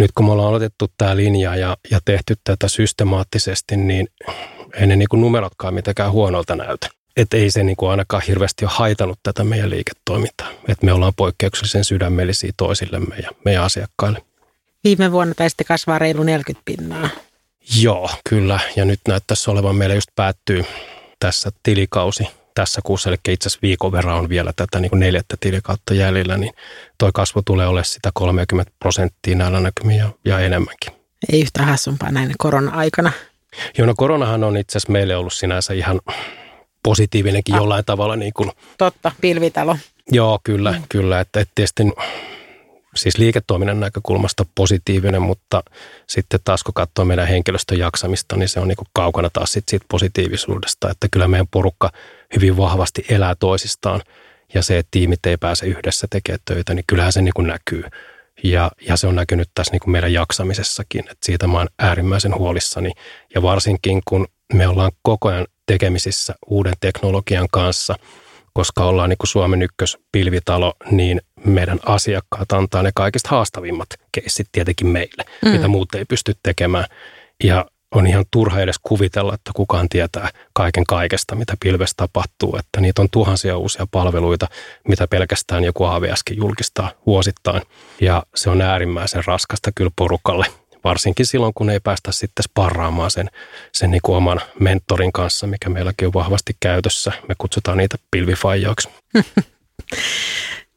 nyt 0.00 0.10
kun 0.14 0.26
me 0.26 0.32
ollaan 0.32 0.48
aloitettu 0.48 0.92
tämä 0.98 1.16
linja 1.16 1.56
ja, 1.56 1.76
ja 1.90 2.00
tehty 2.04 2.34
tätä 2.44 2.68
systemaattisesti, 2.68 3.76
niin 3.76 4.08
ei 4.74 4.86
ne 4.86 4.96
niinku 4.96 5.16
numerotkaan 5.16 5.74
mitenkään 5.74 6.12
huonolta 6.12 6.56
näytä. 6.56 6.88
Että 7.16 7.36
ei 7.36 7.50
se 7.50 7.64
niinku 7.64 7.86
ainakaan 7.86 8.22
hirveästi 8.28 8.64
ole 8.64 8.72
haitanut 8.74 9.18
tätä 9.22 9.44
meidän 9.44 9.70
liiketoimintaa. 9.70 10.48
Että 10.68 10.86
me 10.86 10.92
ollaan 10.92 11.12
poikkeuksellisen 11.16 11.84
sydämellisiä 11.84 12.52
toisillemme 12.56 13.16
ja 13.16 13.30
meidän 13.44 13.64
asiakkaille. 13.64 14.22
Viime 14.84 15.12
vuonna 15.12 15.34
taisitte 15.34 15.64
kasvaa 15.64 15.98
reilu 15.98 16.22
40 16.22 16.62
pinnaa. 16.64 17.08
Joo, 17.80 18.10
kyllä. 18.30 18.60
Ja 18.76 18.84
nyt 18.84 19.00
näyttäisi 19.08 19.50
olevan 19.50 19.76
meillä 19.76 19.94
just 19.94 20.10
päättyy 20.16 20.64
tässä 21.18 21.50
tilikausi 21.62 22.28
tässä 22.56 22.80
kuussa, 22.84 23.10
eli 23.10 23.16
itse 23.28 23.48
asiassa 23.48 23.62
viikon 23.62 23.92
verran 23.92 24.16
on 24.16 24.28
vielä 24.28 24.52
tätä 24.56 24.80
niin 24.80 24.90
kuin 24.90 25.00
neljättä 25.00 25.36
tilikautta 25.40 25.94
jäljellä, 25.94 26.36
niin 26.36 26.52
toi 26.98 27.10
kasvu 27.14 27.42
tulee 27.42 27.66
olemaan 27.66 27.84
sitä 27.84 28.10
30 28.14 28.72
prosenttia 28.78 29.36
näillä 29.36 29.60
näkymin 29.60 29.96
ja, 29.96 30.08
ja 30.24 30.38
enemmänkin. 30.40 30.92
Ei 31.32 31.40
yhtään 31.40 31.68
hassumpaa 31.68 32.12
näin 32.12 32.34
korona-aikana. 32.38 33.12
Joo, 33.78 33.86
no 33.86 33.94
koronahan 33.96 34.44
on 34.44 34.56
itse 34.56 34.78
asiassa 34.78 34.92
meille 34.92 35.16
ollut 35.16 35.32
sinänsä 35.32 35.74
ihan 35.74 36.00
positiivinenkin 36.82 37.54
ah. 37.54 37.60
jollain 37.60 37.84
tavalla. 37.84 38.16
Niin 38.16 38.32
kuin, 38.32 38.50
Totta, 38.78 39.12
pilvitalo. 39.20 39.76
Joo, 40.12 40.38
kyllä, 40.44 40.72
mm. 40.72 40.82
kyllä. 40.88 41.20
Että, 41.20 41.40
että 41.40 41.52
tietysti 41.54 41.82
siis 42.96 43.18
liiketoiminnan 43.18 43.80
näkökulmasta 43.80 44.46
positiivinen, 44.54 45.22
mutta 45.22 45.62
sitten 46.06 46.40
taas 46.44 46.62
kun 46.62 46.74
katsoo 46.74 47.04
meidän 47.04 47.28
henkilöstön 47.28 47.78
jaksamista, 47.78 48.36
niin 48.36 48.48
se 48.48 48.60
on 48.60 48.68
niin 48.68 48.76
kuin 48.76 48.88
kaukana 48.92 49.30
taas 49.32 49.52
sit 49.52 49.64
siitä 49.68 49.86
positiivisuudesta, 49.88 50.90
että 50.90 51.08
kyllä 51.10 51.28
meidän 51.28 51.48
porukka 51.50 51.90
hyvin 52.34 52.56
vahvasti 52.56 53.04
elää 53.08 53.34
toisistaan 53.34 54.02
ja 54.54 54.62
se, 54.62 54.78
että 54.78 54.88
tiimit 54.90 55.26
ei 55.26 55.36
pääse 55.36 55.66
yhdessä 55.66 56.06
tekemään 56.10 56.40
töitä, 56.44 56.74
niin 56.74 56.84
kyllähän 56.86 57.12
se 57.12 57.22
niin 57.22 57.34
kuin 57.34 57.46
näkyy. 57.46 57.84
Ja, 58.42 58.70
ja 58.88 58.96
se 58.96 59.06
on 59.06 59.14
näkynyt 59.14 59.50
tässä 59.54 59.72
niin 59.72 59.80
kuin 59.80 59.90
meidän 59.90 60.12
jaksamisessakin, 60.12 61.00
että 61.00 61.26
siitä 61.26 61.46
mä 61.46 61.58
oon 61.58 61.68
äärimmäisen 61.78 62.34
huolissani. 62.34 62.92
Ja 63.34 63.42
varsinkin 63.42 64.02
kun 64.04 64.26
me 64.52 64.68
ollaan 64.68 64.92
koko 65.02 65.28
ajan 65.28 65.46
tekemisissä 65.66 66.34
uuden 66.46 66.74
teknologian 66.80 67.48
kanssa, 67.52 67.94
koska 68.52 68.84
ollaan 68.84 69.10
niin 69.10 69.18
kuin 69.18 69.28
Suomen 69.28 69.62
ykköspilvitalo, 69.62 70.74
niin 70.90 71.20
meidän 71.46 71.80
asiakkaat 71.86 72.52
antaa 72.52 72.82
ne 72.82 72.90
kaikista 72.94 73.28
haastavimmat 73.28 73.88
keissit 74.12 74.48
tietenkin 74.52 74.86
meille, 74.86 75.24
mm. 75.44 75.50
mitä 75.50 75.68
muut 75.68 75.94
ei 75.94 76.04
pysty 76.04 76.36
tekemään. 76.42 76.84
Ja 77.44 77.66
on 77.94 78.06
ihan 78.06 78.24
turha 78.30 78.60
edes 78.60 78.76
kuvitella, 78.82 79.34
että 79.34 79.50
kukaan 79.54 79.88
tietää 79.88 80.28
kaiken 80.52 80.84
kaikesta, 80.86 81.34
mitä 81.34 81.54
pilvessä 81.60 81.94
tapahtuu. 81.96 82.56
Että 82.56 82.80
niitä 82.80 83.02
on 83.02 83.08
tuhansia 83.10 83.56
uusia 83.56 83.86
palveluita, 83.90 84.48
mitä 84.88 85.06
pelkästään 85.06 85.64
joku 85.64 85.84
AVSkin 85.84 86.36
julkistaa 86.36 86.90
vuosittain. 87.06 87.62
Ja 88.00 88.22
se 88.34 88.50
on 88.50 88.60
äärimmäisen 88.60 89.24
raskasta 89.26 89.70
kyllä 89.74 89.90
porukalle, 89.96 90.46
varsinkin 90.84 91.26
silloin, 91.26 91.54
kun 91.54 91.70
ei 91.70 91.80
päästä 91.80 92.12
sitten 92.12 92.42
sparraamaan 92.42 93.10
sen, 93.10 93.30
sen 93.72 93.90
niin 93.90 94.02
kuin 94.02 94.16
oman 94.16 94.40
mentorin 94.60 95.12
kanssa, 95.12 95.46
mikä 95.46 95.68
meilläkin 95.68 96.06
on 96.06 96.14
vahvasti 96.14 96.56
käytössä. 96.60 97.12
Me 97.28 97.34
kutsutaan 97.38 97.78
niitä 97.78 97.96
pilvifaijoiksi. 98.10 98.88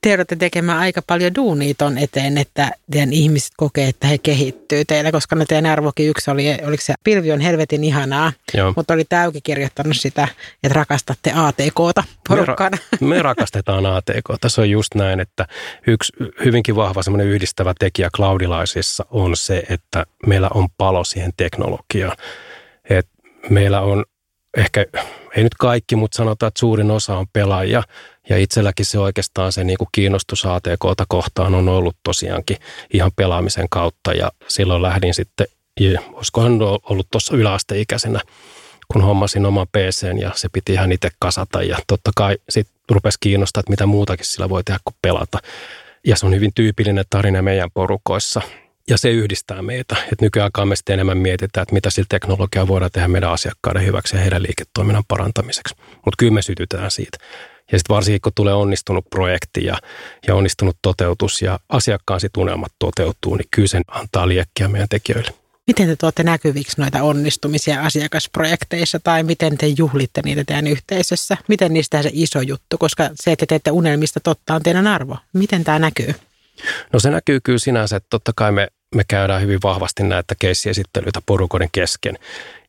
te 0.01 0.09
joudutte 0.09 0.35
tekemään 0.35 0.79
aika 0.79 1.01
paljon 1.07 1.35
duunia 1.35 1.73
ton 1.77 1.97
eteen, 1.97 2.37
että 2.37 2.71
teidän 2.91 3.13
ihmiset 3.13 3.51
kokee, 3.57 3.87
että 3.87 4.07
he 4.07 4.17
kehittyy 4.17 4.85
teille, 4.85 5.11
koska 5.11 5.35
no 5.35 5.45
teidän 5.45 5.71
arvokin 5.71 6.09
yksi 6.09 6.31
oli, 6.31 6.57
oliko 6.67 6.83
se 6.83 6.93
pilvi 7.03 7.31
on 7.31 7.39
helvetin 7.39 7.83
ihanaa, 7.83 8.33
Joo. 8.53 8.73
mutta 8.75 8.93
oli 8.93 9.05
täykin 9.09 9.43
kirjoittanut 9.43 9.97
sitä, 9.97 10.27
että 10.63 10.73
rakastatte 10.73 11.31
ATKta 11.35 12.03
porukkaan. 12.27 12.71
Me, 12.71 12.77
ra- 12.77 13.07
me 13.07 13.21
rakastetaan 13.21 13.85
ATKta, 13.85 14.49
se 14.49 14.61
on 14.61 14.69
just 14.69 14.95
näin, 14.95 15.19
että 15.19 15.45
yksi 15.87 16.13
hyvinkin 16.45 16.75
vahva 16.75 17.03
semmoinen 17.03 17.27
yhdistävä 17.27 17.73
tekijä 17.79 18.09
cloudilaisissa 18.15 19.05
on 19.11 19.37
se, 19.37 19.63
että 19.69 20.05
meillä 20.27 20.49
on 20.53 20.67
palo 20.77 21.03
siihen 21.03 21.31
teknologiaan. 21.37 22.17
Et 22.89 23.07
meillä 23.49 23.81
on 23.81 24.05
ehkä, 24.57 24.85
ei 25.35 25.43
nyt 25.43 25.55
kaikki, 25.59 25.95
mutta 25.95 26.17
sanotaan, 26.17 26.47
että 26.47 26.59
suurin 26.59 26.91
osa 26.91 27.17
on 27.17 27.27
pelaajia, 27.33 27.83
ja 28.29 28.37
itselläkin 28.37 28.85
se 28.85 28.99
oikeastaan 28.99 29.51
se 29.51 29.63
niin 29.63 29.77
kuin 29.77 29.87
kiinnostus 29.91 30.45
ATKta 30.45 31.05
kohtaan 31.07 31.55
on 31.55 31.69
ollut 31.69 31.95
tosiaankin 32.03 32.57
ihan 32.93 33.11
pelaamisen 33.15 33.67
kautta 33.69 34.13
ja 34.13 34.31
silloin 34.47 34.81
lähdin 34.81 35.13
sitten, 35.13 35.47
olisikohan 36.13 36.59
ollut 36.61 37.07
tuossa 37.11 37.35
yläasteikäisenä, 37.35 38.21
kun 38.93 39.01
hommasin 39.01 39.45
oman 39.45 39.67
PCn 39.67 40.19
ja 40.19 40.31
se 40.35 40.49
piti 40.49 40.73
ihan 40.73 40.91
itse 40.91 41.09
kasata 41.19 41.63
ja 41.63 41.77
totta 41.87 42.11
kai 42.15 42.37
sitten 42.49 42.75
rupesi 42.89 43.17
kiinnostaa, 43.19 43.59
että 43.59 43.69
mitä 43.69 43.85
muutakin 43.85 44.25
sillä 44.25 44.49
voi 44.49 44.63
tehdä 44.63 44.79
kuin 44.83 44.95
pelata. 45.01 45.39
Ja 46.07 46.15
se 46.15 46.25
on 46.25 46.35
hyvin 46.35 46.51
tyypillinen 46.55 47.05
tarina 47.09 47.41
meidän 47.41 47.71
porukoissa. 47.73 48.41
Ja 48.89 48.97
se 48.97 49.09
yhdistää 49.09 49.61
meitä. 49.61 49.95
Että 50.11 50.25
nykyään 50.25 50.51
me 50.65 50.75
sitten 50.75 50.93
enemmän 50.93 51.17
mietitään, 51.17 51.63
että 51.63 51.73
mitä 51.73 51.89
sillä 51.89 52.05
teknologiaa 52.09 52.67
voidaan 52.67 52.91
tehdä 52.91 53.07
meidän 53.07 53.31
asiakkaiden 53.31 53.85
hyväksi 53.85 54.15
ja 54.15 54.21
heidän 54.21 54.43
liiketoiminnan 54.43 55.03
parantamiseksi. 55.07 55.75
Mutta 55.77 56.15
kyllä 56.17 56.33
me 56.33 56.41
sytytään 56.41 56.91
siitä. 56.91 57.17
Ja 57.71 57.79
sitten 57.79 57.95
varsinkin 57.95 58.21
kun 58.21 58.31
tulee 58.35 58.53
onnistunut 58.53 59.09
projekti 59.09 59.65
ja, 59.65 59.77
ja 60.27 60.35
onnistunut 60.35 60.77
toteutus 60.81 61.41
ja 61.41 61.59
asiakkaan 61.69 62.19
sit 62.19 62.37
unelmat 62.37 62.71
toteutuu, 62.79 63.35
niin 63.35 63.47
kyllä 63.51 63.67
sen 63.67 63.83
antaa 63.87 64.27
liekkiä 64.27 64.67
meidän 64.67 64.89
tekijöille. 64.89 65.31
Miten 65.67 65.87
te 65.87 65.95
tuotte 65.95 66.23
näkyviksi 66.23 66.81
noita 66.81 67.03
onnistumisia 67.03 67.81
asiakasprojekteissa 67.81 68.99
tai 68.99 69.23
miten 69.23 69.57
te 69.57 69.67
juhlitte 69.77 70.21
niitä 70.25 70.43
teidän 70.43 70.67
yhteisössä? 70.67 71.37
Miten 71.47 71.73
niistä 71.73 72.03
se 72.03 72.09
iso 72.13 72.41
juttu, 72.41 72.77
koska 72.77 73.09
se, 73.15 73.31
että 73.31 73.45
teette 73.45 73.71
unelmista 73.71 74.19
totta 74.19 74.55
on 74.55 74.63
teidän 74.63 74.87
arvo. 74.87 75.17
Miten 75.33 75.63
tämä 75.63 75.79
näkyy? 75.79 76.15
No 76.93 76.99
se 76.99 77.09
näkyy 77.09 77.39
kyllä 77.43 77.59
sinänsä, 77.59 77.95
että 77.95 78.07
totta 78.09 78.31
kai 78.35 78.51
me 78.51 78.67
me 78.95 79.03
käydään 79.07 79.41
hyvin 79.41 79.59
vahvasti 79.63 80.03
näitä 80.03 80.35
keissiesittelyitä 80.39 81.21
porukoiden 81.25 81.69
kesken. 81.71 82.19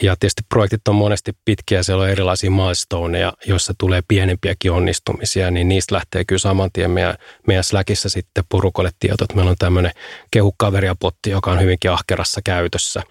Ja 0.03 0.17
tietysti 0.17 0.43
projektit 0.49 0.89
on 0.89 0.95
monesti 0.95 1.33
pitkiä, 1.45 1.83
siellä 1.83 2.03
on 2.03 2.11
erilaisia 2.11 2.51
milestoneja, 2.51 3.33
joissa 3.47 3.75
tulee 3.79 4.03
pienempiäkin 4.09 4.73
onnistumisia, 4.73 5.51
niin 5.51 5.69
niistä 5.69 5.95
lähtee 5.95 6.25
kyllä 6.25 6.39
saman 6.39 6.71
tien 6.73 6.91
meidän, 6.91 7.15
meidän 7.47 7.65
Slackissa 7.65 8.09
sitten 8.09 8.45
porukolle 8.49 8.89
että 8.89 9.35
Meillä 9.35 9.51
on 9.51 9.57
tämmöinen 9.59 9.93
kehukaveria-potti, 10.31 11.31
joka 11.31 11.51
on 11.51 11.61
hyvinkin 11.61 11.91
ahkerassa 11.91 12.41
käytössä. 12.45 13.03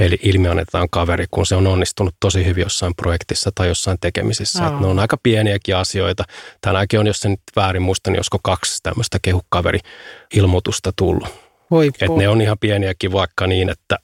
Eli 0.00 0.18
ilmiannetaan 0.22 0.88
kaveri, 0.90 1.26
kun 1.30 1.46
se 1.46 1.54
on 1.54 1.66
onnistunut 1.66 2.14
tosi 2.20 2.44
hyvin 2.44 2.62
jossain 2.62 2.94
projektissa 2.94 3.50
tai 3.54 3.68
jossain 3.68 3.98
tekemisissä. 4.00 4.66
Oh. 4.66 4.80
ne 4.80 4.86
on 4.86 4.98
aika 4.98 5.16
pieniäkin 5.22 5.76
asioita. 5.76 6.24
Tänäänkin 6.60 7.00
on, 7.00 7.06
jos 7.06 7.20
se 7.20 7.28
nyt 7.28 7.40
väärin 7.56 7.82
muista, 7.82 8.10
niin 8.10 8.18
olisiko 8.18 8.38
kaksi 8.42 8.78
tämmöistä 8.82 9.18
kehukaveri-ilmoitusta 9.22 10.92
tullut 10.96 11.43
että 11.82 12.18
ne 12.18 12.28
on 12.28 12.40
ihan 12.40 12.58
pieniäkin 12.60 13.12
vaikka 13.12 13.46
niin, 13.46 13.68
että 13.68 13.98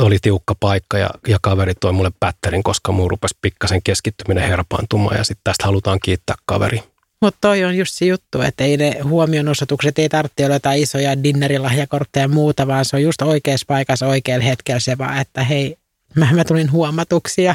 oli 0.00 0.18
tiukka 0.22 0.54
paikka 0.60 0.98
ja, 0.98 1.10
ja 1.28 1.38
kaveri 1.42 1.72
toi 1.80 1.92
mulle 1.92 2.10
pätterin, 2.20 2.62
koska 2.62 2.92
muu 2.92 3.08
rupesi 3.08 3.36
pikkasen 3.42 3.82
keskittyminen 3.82 4.48
herpaantumaan 4.48 5.16
ja 5.16 5.24
sitten 5.24 5.44
tästä 5.44 5.64
halutaan 5.66 5.98
kiittää 6.02 6.36
kaveri. 6.44 6.82
Mutta 7.20 7.38
toi 7.40 7.64
on 7.64 7.76
just 7.76 7.94
se 7.94 8.04
juttu, 8.04 8.40
että 8.40 8.64
ei 8.64 8.76
ne 8.76 8.96
huomionosoitukset 9.02 9.98
ei 9.98 10.08
tarvitse 10.08 10.44
olla 10.44 10.54
jotain 10.54 10.82
isoja 10.82 11.22
dinnerilahjakortteja 11.22 12.24
ja 12.24 12.28
muuta, 12.28 12.66
vaan 12.66 12.84
se 12.84 12.96
on 12.96 13.02
just 13.02 13.22
oikeassa 13.22 13.64
paikassa 13.68 14.06
oikealla 14.06 14.44
hetkellä 14.44 14.80
se 14.80 14.98
vaan, 14.98 15.18
että 15.18 15.44
hei, 15.44 15.76
mä, 16.16 16.28
mä 16.32 16.44
tulin 16.44 16.72
huomatuksi 16.72 17.42
ja, 17.42 17.54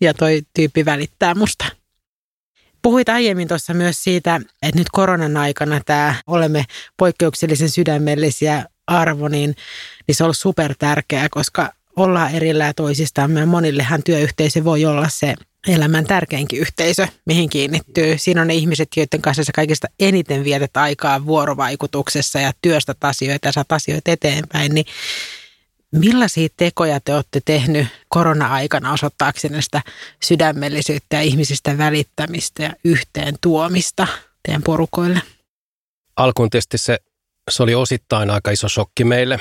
ja 0.00 0.14
toi 0.14 0.42
tyyppi 0.54 0.84
välittää 0.84 1.34
musta. 1.34 1.64
Puhuit 2.82 3.08
aiemmin 3.08 3.48
tuossa 3.48 3.74
myös 3.74 4.04
siitä, 4.04 4.40
että 4.62 4.78
nyt 4.78 4.90
koronan 4.92 5.36
aikana 5.36 5.80
tämä 5.86 6.14
olemme 6.26 6.64
poikkeuksellisen 6.96 7.70
sydämellisiä 7.70 8.64
arvo, 8.86 9.28
niin, 9.28 9.56
niin 10.06 10.14
se 10.14 10.24
on 10.24 10.26
ollut 10.26 10.38
super 10.38 10.74
tärkeää, 10.78 11.28
koska 11.30 11.72
ollaan 11.96 12.34
erillään 12.34 12.74
toisistamme 12.76 13.46
monillehan 13.46 14.02
työyhteisö 14.02 14.64
voi 14.64 14.84
olla 14.84 15.08
se 15.08 15.34
elämän 15.68 16.06
tärkeinkin 16.06 16.60
yhteisö, 16.60 17.08
mihin 17.26 17.50
kiinnittyy. 17.50 18.18
Siinä 18.18 18.40
on 18.40 18.46
ne 18.46 18.54
ihmiset, 18.54 18.88
joiden 18.96 19.22
kanssa 19.22 19.44
sä 19.44 19.52
kaikista 19.54 19.88
eniten 20.00 20.44
vietät 20.44 20.76
aikaa 20.76 21.26
vuorovaikutuksessa 21.26 22.40
ja 22.40 22.52
työstät 22.62 23.04
asioita 23.04 23.48
ja 23.48 23.52
saat 23.52 23.72
asioita 23.72 24.10
eteenpäin, 24.10 24.74
niin 24.74 24.86
millaisia 25.92 26.48
tekoja 26.56 27.00
te 27.00 27.14
olette 27.14 27.40
tehnyt 27.44 27.86
korona-aikana 28.08 28.92
osoittaaksenne 28.92 29.62
sitä 29.62 29.82
sydämellisyyttä 30.22 31.16
ja 31.16 31.22
ihmisistä 31.22 31.78
välittämistä 31.78 32.62
ja 32.62 32.72
yhteen 32.84 33.34
tuomista 33.40 34.06
teidän 34.42 34.62
porukoille? 34.62 35.22
Alkuun 36.16 36.50
tietysti 36.50 36.78
se 36.78 36.98
se 37.50 37.62
oli 37.62 37.74
osittain 37.74 38.30
aika 38.30 38.50
iso 38.50 38.68
shokki 38.68 39.04
meille. 39.04 39.40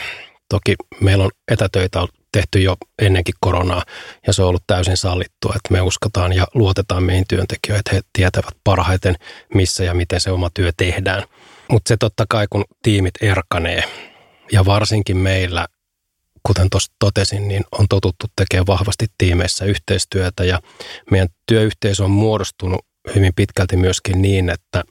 Toki 0.50 0.76
meillä 1.02 1.24
on 1.24 1.32
etätöitä 1.52 2.08
tehty 2.32 2.60
jo 2.60 2.76
ennenkin 3.02 3.36
koronaa 3.40 3.84
ja 4.28 4.34
se 4.34 4.42
on 4.42 4.48
ollut 4.48 4.64
täysin 4.68 4.98
sallittua, 4.98 5.54
että 5.56 5.72
me 5.72 5.82
uskotaan 5.82 6.34
ja 6.34 6.48
luotetaan 6.54 7.04
meihin 7.04 7.26
työntekijöihin, 7.28 7.80
että 7.80 7.96
he 7.96 8.02
tietävät 8.14 8.58
parhaiten 8.64 9.16
missä 9.54 9.84
ja 9.84 9.94
miten 9.94 10.20
se 10.20 10.32
oma 10.32 10.50
työ 10.54 10.72
tehdään. 10.78 11.24
Mutta 11.70 11.90
se 11.90 11.98
totta 11.98 12.26
kai 12.30 12.48
kun 12.50 12.66
tiimit 12.84 13.14
erkanee 13.22 13.84
ja 14.52 14.66
varsinkin 14.66 15.18
meillä, 15.18 15.68
kuten 16.44 16.70
tuossa 16.70 16.94
totesin, 17.00 17.48
niin 17.48 17.64
on 17.72 17.88
totuttu 17.90 18.28
tekemään 18.36 18.68
vahvasti 18.68 19.06
tiimeissä 19.18 19.66
yhteistyötä 19.66 20.44
ja 20.44 20.60
meidän 21.12 21.30
työyhteisö 21.46 22.04
on 22.04 22.12
muodostunut 22.12 22.86
hyvin 23.16 23.34
pitkälti 23.36 23.78
myöskin 23.78 24.22
niin, 24.22 24.50
että 24.50 24.84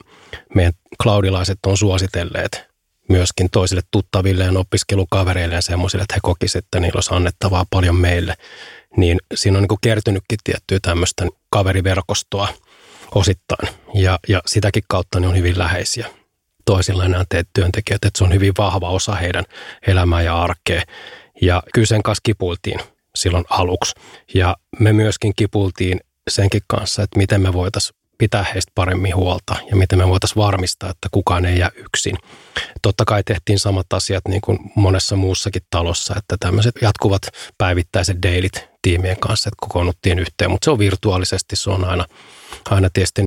meidän 0.55 0.73
cloudilaiset 1.03 1.59
on 1.65 1.77
suositelleet 1.77 2.70
myöskin 3.11 3.49
toisille 3.51 3.81
tuttavilleen, 3.91 4.57
opiskelukavereille 4.57 5.55
ja 5.55 5.61
semmoisille, 5.61 6.03
että 6.03 6.15
he 6.15 6.19
kokisivat, 6.23 6.65
että 6.65 6.79
niillä 6.79 6.97
olisi 6.97 7.13
annettavaa 7.13 7.65
paljon 7.69 7.95
meille. 7.95 8.35
Niin 8.97 9.19
siinä 9.35 9.57
on 9.57 9.65
niin 9.69 9.79
kertynytkin 9.81 10.39
tiettyä 10.43 10.79
tämmöistä 10.81 11.25
kaveriverkostoa 11.49 12.47
osittain. 13.15 13.69
Ja, 13.93 14.19
ja 14.27 14.41
sitäkin 14.45 14.83
kautta 14.87 15.19
ne 15.19 15.27
on 15.27 15.37
hyvin 15.37 15.59
läheisiä 15.59 16.07
toisilla 16.65 17.07
nämä 17.07 17.25
teet 17.29 17.47
työntekijät, 17.53 18.05
että 18.05 18.17
se 18.17 18.23
on 18.23 18.33
hyvin 18.33 18.53
vahva 18.57 18.89
osa 18.89 19.15
heidän 19.15 19.45
elämää 19.87 20.21
ja 20.21 20.41
arkea. 20.41 20.81
Ja 21.41 21.63
kyllä 21.73 21.87
sen 21.87 22.03
kanssa 22.03 22.21
kipultiin 22.23 22.79
silloin 23.15 23.45
aluksi. 23.49 23.95
Ja 24.33 24.57
me 24.79 24.93
myöskin 24.93 25.33
kipultiin 25.35 25.99
senkin 26.29 26.61
kanssa, 26.67 27.03
että 27.03 27.17
miten 27.17 27.41
me 27.41 27.53
voitaisiin 27.53 28.00
pitää 28.21 28.45
heistä 28.53 28.71
paremmin 28.75 29.15
huolta 29.15 29.55
ja 29.69 29.75
miten 29.75 29.99
me 29.99 30.07
voitaisiin 30.07 30.43
varmistaa, 30.43 30.89
että 30.89 31.07
kukaan 31.11 31.45
ei 31.45 31.59
jää 31.59 31.71
yksin. 31.75 32.17
Totta 32.81 33.05
kai 33.05 33.23
tehtiin 33.23 33.59
samat 33.59 33.93
asiat 33.93 34.27
niin 34.27 34.41
kuin 34.41 34.59
monessa 34.75 35.15
muussakin 35.15 35.61
talossa, 35.69 36.15
että 36.17 36.35
tämmöiset 36.39 36.75
jatkuvat 36.81 37.21
päivittäiset 37.57 38.17
deilit 38.23 38.69
tiimien 38.81 39.19
kanssa, 39.19 39.47
että 39.47 39.57
kokoonnuttiin 39.59 40.19
yhteen, 40.19 40.51
mutta 40.51 40.65
se 40.65 40.71
on 40.71 40.79
virtuaalisesti, 40.79 41.55
se 41.55 41.69
on 41.69 41.85
aina, 41.85 42.05
aina 42.69 42.89
tietysti 42.93 43.25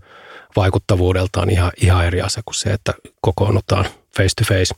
vaikuttavuudeltaan 0.57 1.51
ihan, 1.51 1.73
ihan 1.77 2.07
eri 2.07 2.21
asia 2.21 2.43
kuin 2.45 2.55
se, 2.55 2.71
että 2.71 2.95
kokoonnutaan 3.21 3.85
face 4.17 4.35
to 4.37 4.45
face 4.55 4.75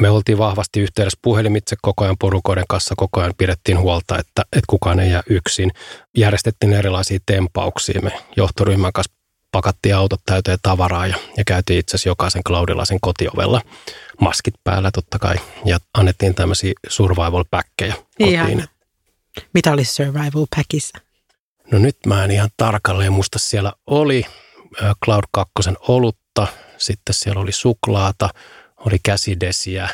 me 0.00 0.10
oltiin 0.10 0.38
vahvasti 0.38 0.80
yhteydessä 0.80 1.18
puhelimitse 1.22 1.76
koko 1.82 2.04
ajan 2.04 2.16
porukoiden 2.20 2.64
kanssa, 2.68 2.94
koko 2.96 3.20
ajan 3.20 3.34
pidettiin 3.38 3.78
huolta, 3.78 4.18
että, 4.18 4.42
että 4.42 4.66
kukaan 4.66 5.00
ei 5.00 5.10
jää 5.10 5.22
yksin. 5.30 5.70
Järjestettiin 6.16 6.72
erilaisia 6.72 7.18
tempauksia, 7.26 8.00
me 8.00 8.12
johtoryhmän 8.36 8.92
kanssa 8.92 9.12
pakattiin 9.52 9.96
autot 9.96 10.20
täyteen 10.26 10.58
tavaraa 10.62 11.06
ja, 11.06 11.16
ja 11.36 11.44
käytiin 11.44 11.78
itse 11.78 11.90
asiassa 11.90 12.08
jokaisen 12.08 12.42
klaudilaisen 12.44 13.00
kotiovella 13.00 13.60
maskit 14.20 14.54
päällä 14.64 14.90
totta 14.90 15.18
kai. 15.18 15.36
Ja 15.64 15.78
annettiin 15.94 16.34
tämmöisiä 16.34 16.72
survival 16.88 17.44
packkejä 17.50 17.94
kotiin. 17.94 18.30
Ihan. 18.30 18.68
Mitä 19.54 19.72
oli 19.72 19.84
survival 19.84 20.46
packissa? 20.56 20.98
No 21.72 21.78
nyt 21.78 21.98
mä 22.06 22.24
en 22.24 22.30
ihan 22.30 22.50
tarkalleen 22.56 23.12
muista. 23.12 23.38
Siellä 23.38 23.72
oli 23.86 24.26
Cloud 25.04 25.24
2 25.30 25.52
olutta, 25.88 26.46
sitten 26.78 27.14
siellä 27.14 27.40
oli 27.40 27.52
suklaata, 27.52 28.28
oli 28.86 28.96
käsidesiä 29.02 29.88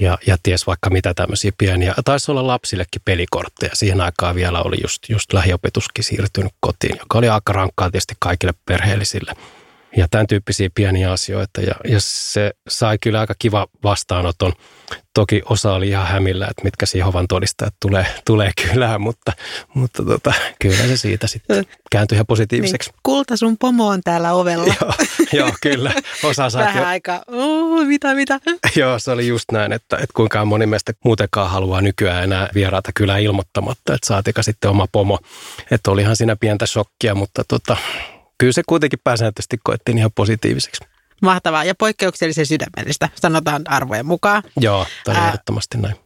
ja, 0.00 0.18
ja 0.26 0.36
ties 0.42 0.66
vaikka 0.66 0.90
mitä 0.90 1.14
tämmöisiä 1.14 1.52
pieniä. 1.58 1.94
Taisi 2.04 2.30
olla 2.30 2.46
lapsillekin 2.46 3.02
pelikortteja. 3.04 3.70
Siihen 3.74 4.00
aikaan 4.00 4.34
vielä 4.34 4.62
oli 4.62 4.76
just, 4.82 5.08
just 5.08 5.32
lähiopetuskin 5.32 6.04
siirtynyt 6.04 6.52
kotiin, 6.60 6.96
joka 6.98 7.18
oli 7.18 7.28
aika 7.28 7.52
rankkaa 7.52 7.90
tietysti 7.90 8.14
kaikille 8.20 8.54
perheellisille– 8.66 9.32
ja 9.96 10.06
tämän 10.10 10.26
tyyppisiä 10.26 10.70
pieniä 10.74 11.12
asioita. 11.12 11.60
Ja, 11.60 11.74
ja 11.84 11.96
se 12.00 12.52
sai 12.68 12.98
kyllä 13.00 13.20
aika 13.20 13.34
kiva 13.38 13.66
vastaanoton. 13.84 14.52
Toki 15.14 15.42
osa 15.44 15.72
oli 15.72 15.88
ihan 15.88 16.06
hämillä, 16.06 16.46
että 16.50 16.62
mitkä 16.64 16.86
Jehovan 16.94 17.28
todistajat 17.28 17.74
tulee, 17.80 18.06
tulee 18.26 18.50
kylään, 18.62 19.00
mutta, 19.00 19.32
mutta 19.74 20.04
tota, 20.04 20.32
kyllä 20.62 20.76
se 20.76 20.96
siitä 20.96 21.26
sitten 21.26 21.66
kääntyi 21.90 22.16
ihan 22.16 22.26
positiiviseksi. 22.26 22.90
Niin. 22.90 23.00
Kulta, 23.02 23.36
sun 23.36 23.58
pomo 23.58 23.86
on 23.88 24.00
täällä 24.04 24.32
ovella. 24.32 24.74
joo, 24.80 24.92
joo, 25.32 25.52
kyllä. 25.62 25.92
Osa 26.24 26.48
Vähän 26.54 26.82
jo... 26.82 26.88
aika, 26.88 27.22
oh, 27.82 27.88
mitä, 27.88 28.14
mitä? 28.14 28.40
joo, 28.76 28.98
se 28.98 29.10
oli 29.10 29.28
just 29.28 29.44
näin, 29.52 29.72
että, 29.72 29.96
että 29.96 30.12
kuinka 30.14 30.44
moni 30.44 30.66
meistä 30.66 30.92
muutenkaan 31.04 31.50
haluaa 31.50 31.80
nykyään 31.80 32.24
enää 32.24 32.48
vieraata 32.54 32.90
kyllä 32.94 33.18
ilmoittamatta, 33.18 33.94
että 33.94 34.06
saatika 34.06 34.42
sitten 34.42 34.70
oma 34.70 34.86
pomo. 34.92 35.18
Että 35.70 35.90
olihan 35.90 36.16
siinä 36.16 36.36
pientä 36.36 36.66
shokkia, 36.66 37.14
mutta 37.14 37.42
tota, 37.48 37.76
kyllä 38.38 38.52
se 38.52 38.62
kuitenkin 38.66 38.98
pääsääntöisesti 39.04 39.58
koettiin 39.64 39.98
ihan 39.98 40.12
positiiviseksi. 40.14 40.84
Mahtavaa 41.22 41.64
ja 41.64 41.74
poikkeuksellisen 41.74 42.46
sydämellistä, 42.46 43.08
sanotaan 43.14 43.62
arvojen 43.68 44.06
mukaan. 44.06 44.42
Joo, 44.60 44.86
tämä 45.04 45.20
on 45.20 45.26
ehdottomasti 45.26 45.78
näin. 45.78 45.96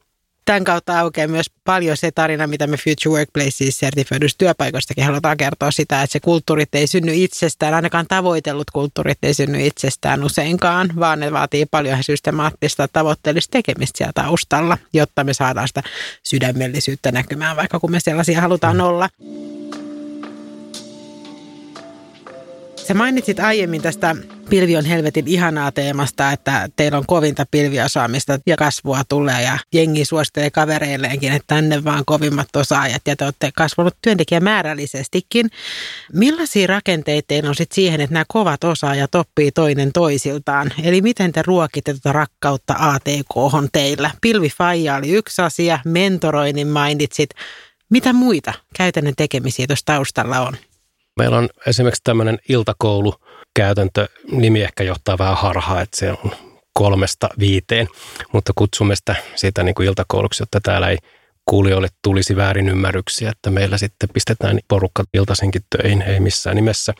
Tämän 0.46 0.64
kautta 0.64 1.00
aukeaa 1.00 1.28
myös 1.28 1.50
paljon 1.64 1.96
se 1.96 2.10
tarina, 2.10 2.46
mitä 2.46 2.66
me 2.66 2.76
Future 2.76 3.16
Workplaces 3.16 3.78
sertifioidusta 3.78 4.38
työpaikoistakin 4.38 5.04
halutaan 5.04 5.36
kertoa 5.36 5.70
sitä, 5.70 6.02
että 6.02 6.12
se 6.12 6.20
kulttuurit 6.20 6.74
ei 6.74 6.86
synny 6.86 7.14
itsestään, 7.14 7.74
ainakaan 7.74 8.06
tavoitellut 8.08 8.70
kulttuurit 8.70 9.18
ei 9.22 9.34
synny 9.34 9.66
itsestään 9.66 10.24
useinkaan, 10.24 10.90
vaan 11.00 11.20
ne 11.20 11.32
vaatii 11.32 11.66
paljon 11.66 12.02
systemaattista 12.02 12.88
tavoitteellista 12.88 13.50
tekemistä 13.52 13.98
siellä 13.98 14.12
taustalla, 14.12 14.78
jotta 14.92 15.24
me 15.24 15.34
saadaan 15.34 15.68
sitä 15.68 15.82
sydämellisyyttä 16.22 17.12
näkymään, 17.12 17.56
vaikka 17.56 17.80
kun 17.80 17.90
me 17.90 18.00
sellaisia 18.00 18.40
halutaan 18.40 18.76
mm. 18.76 18.80
olla. 18.80 19.08
Sä 22.76 22.94
mainitsit 22.94 23.40
aiemmin 23.40 23.82
tästä 23.82 24.16
pilvi 24.50 24.76
on 24.76 24.84
helvetin 24.84 25.28
ihanaa 25.28 25.72
teemasta, 25.72 26.32
että 26.32 26.68
teillä 26.76 26.98
on 26.98 27.06
kovinta 27.06 27.46
pilviosaamista 27.50 28.38
ja 28.46 28.56
kasvua 28.56 29.02
tulee 29.08 29.42
ja 29.42 29.58
jengi 29.74 30.04
suosittelee 30.04 30.50
kavereilleenkin, 30.50 31.32
että 31.32 31.54
tänne 31.54 31.84
vaan 31.84 32.04
kovimmat 32.04 32.56
osaajat 32.56 33.02
ja 33.06 33.16
te 33.16 33.24
olette 33.24 33.50
kasvanut 33.56 33.96
työntekijämäärällisestikin. 34.02 35.50
Millaisia 36.12 36.66
rakenteita 36.66 37.26
teillä 37.26 37.48
on 37.48 37.54
sitten 37.54 37.74
siihen, 37.74 38.00
että 38.00 38.14
nämä 38.14 38.24
kovat 38.28 38.64
osaajat 38.64 39.14
oppii 39.14 39.52
toinen 39.52 39.92
toisiltaan? 39.92 40.72
Eli 40.82 41.02
miten 41.02 41.32
te 41.32 41.42
ruokitte 41.46 41.92
tuota 41.92 42.12
rakkautta 42.12 42.74
ATK 42.78 43.70
teillä? 43.72 44.10
Pilvifaija 44.20 44.96
oli 44.96 45.10
yksi 45.10 45.42
asia, 45.42 45.78
mentoroinnin 45.84 46.68
mainitsit. 46.68 47.30
Mitä 47.90 48.12
muita 48.12 48.52
käytännön 48.76 49.14
tekemisiä 49.16 49.66
tuossa 49.66 49.86
taustalla 49.86 50.40
on? 50.40 50.56
Meillä 51.16 51.38
on 51.38 51.48
esimerkiksi 51.66 52.04
tämmöinen 52.04 52.38
iltakoulukäytäntö, 53.56 54.08
nimi 54.30 54.62
ehkä 54.62 54.84
johtaa 54.84 55.18
vähän 55.18 55.36
harhaa, 55.36 55.80
että 55.80 55.96
se 55.96 56.10
on 56.10 56.30
kolmesta 56.72 57.28
viiteen, 57.38 57.88
mutta 58.32 58.52
kutsumme 58.54 58.96
sitä 58.96 59.16
siitä 59.34 59.62
niin 59.62 59.75
kuin 59.75 59.86
iltakouluksi, 59.86 60.42
jotta 60.42 60.60
täällä 60.62 60.88
ei 60.88 60.98
kuulijoille 61.44 61.88
tulisi 62.02 62.37
väärinymmärryksiä, 62.37 63.31
että 63.31 63.50
meillä 63.50 63.78
sitten 63.78 64.09
pistetään 64.12 64.59
porukka 64.68 65.04
iltaisinkin 65.14 65.62
töihin, 65.70 66.02
ei 66.02 66.20
missään 66.20 66.57
nimessä. 66.57 66.94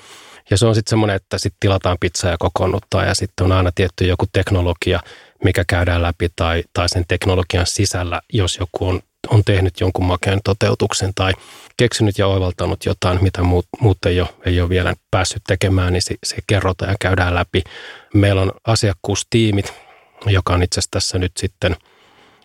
Ja 0.51 0.59
se 0.59 0.67
on 0.67 0.75
sitten 0.75 0.91
semmoinen, 0.91 1.17
että 1.17 1.39
sitten 1.39 1.57
tilataan 1.61 1.97
pizzaa 2.01 2.31
ja 2.31 2.37
kokoonnuttaa 2.39 3.05
ja 3.05 3.15
sitten 3.15 3.45
on 3.45 3.53
aina 3.53 3.71
tietty 3.75 4.07
joku 4.07 4.25
teknologia, 4.33 5.01
mikä 5.45 5.65
käydään 5.67 6.03
läpi 6.03 6.29
tai, 6.37 6.65
tai 6.73 6.89
sen 6.89 7.05
teknologian 7.09 7.67
sisällä, 7.67 8.21
jos 8.33 8.59
joku 8.61 8.89
on 8.89 9.01
on 9.31 9.45
tehnyt 9.45 9.81
jonkun 9.81 10.05
makeen 10.05 10.41
toteutuksen 10.45 11.13
tai 11.15 11.33
keksinyt 11.77 12.19
ja 12.19 12.27
oivaltanut 12.27 12.85
jotain, 12.85 13.23
mitä 13.23 13.43
muut, 13.43 13.67
muut 13.81 13.99
ei, 14.07 14.21
ole, 14.21 14.29
ei 14.45 14.61
ole 14.61 14.69
vielä 14.69 14.95
päässyt 15.11 15.43
tekemään, 15.47 15.93
niin 15.93 16.03
se, 16.03 16.15
se 16.25 16.37
kerrotaan 16.47 16.91
ja 16.91 16.97
käydään 17.01 17.35
läpi. 17.35 17.63
Meillä 18.15 18.43
on 18.43 18.53
asiakkuustiimit, 18.67 19.73
joka 20.27 20.55
on 20.55 20.63
itse 20.63 20.79
asiassa 20.79 20.91
tässä 20.91 21.19
nyt 21.19 21.33
sitten 21.37 21.77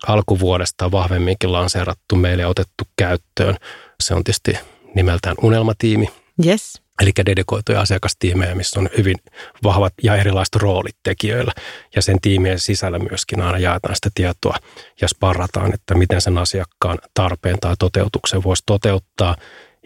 alkuvuodesta 0.08 0.92
vahvemminkin 0.92 1.52
lanseerattu 1.52 2.16
meille 2.16 2.46
otettu 2.46 2.84
käyttöön. 2.98 3.58
Se 4.00 4.14
on 4.14 4.24
tietysti 4.24 4.58
nimeltään 4.96 5.36
unelmatiimi. 5.42 6.10
Yes. 6.46 6.82
Eli 7.02 7.12
dedikoituja 7.26 7.82
asiakastiimejä, 7.82 8.56
missä 8.56 8.80
on 8.80 8.90
hyvin 8.98 9.16
vahvat 9.64 9.94
ja 10.04 10.16
erilaiset 10.16 10.56
roolit 10.56 10.96
tekijöillä. 11.04 11.52
Ja 11.96 12.02
sen 12.02 12.22
tiimien 12.22 12.60
sisällä 12.60 13.00
myöskin 13.00 13.42
aina 13.42 13.58
jaetaan 13.58 13.96
sitä 13.96 14.10
tietoa 14.16 14.56
ja 15.02 15.08
sparrataan, 15.08 15.74
että 15.74 15.96
miten 15.96 16.22
sen 16.22 16.38
asiakkaan 16.38 16.98
tarpeen 17.14 17.58
tai 17.60 17.76
toteutuksen 17.80 18.44
voisi 18.44 18.64
toteuttaa. 18.66 19.36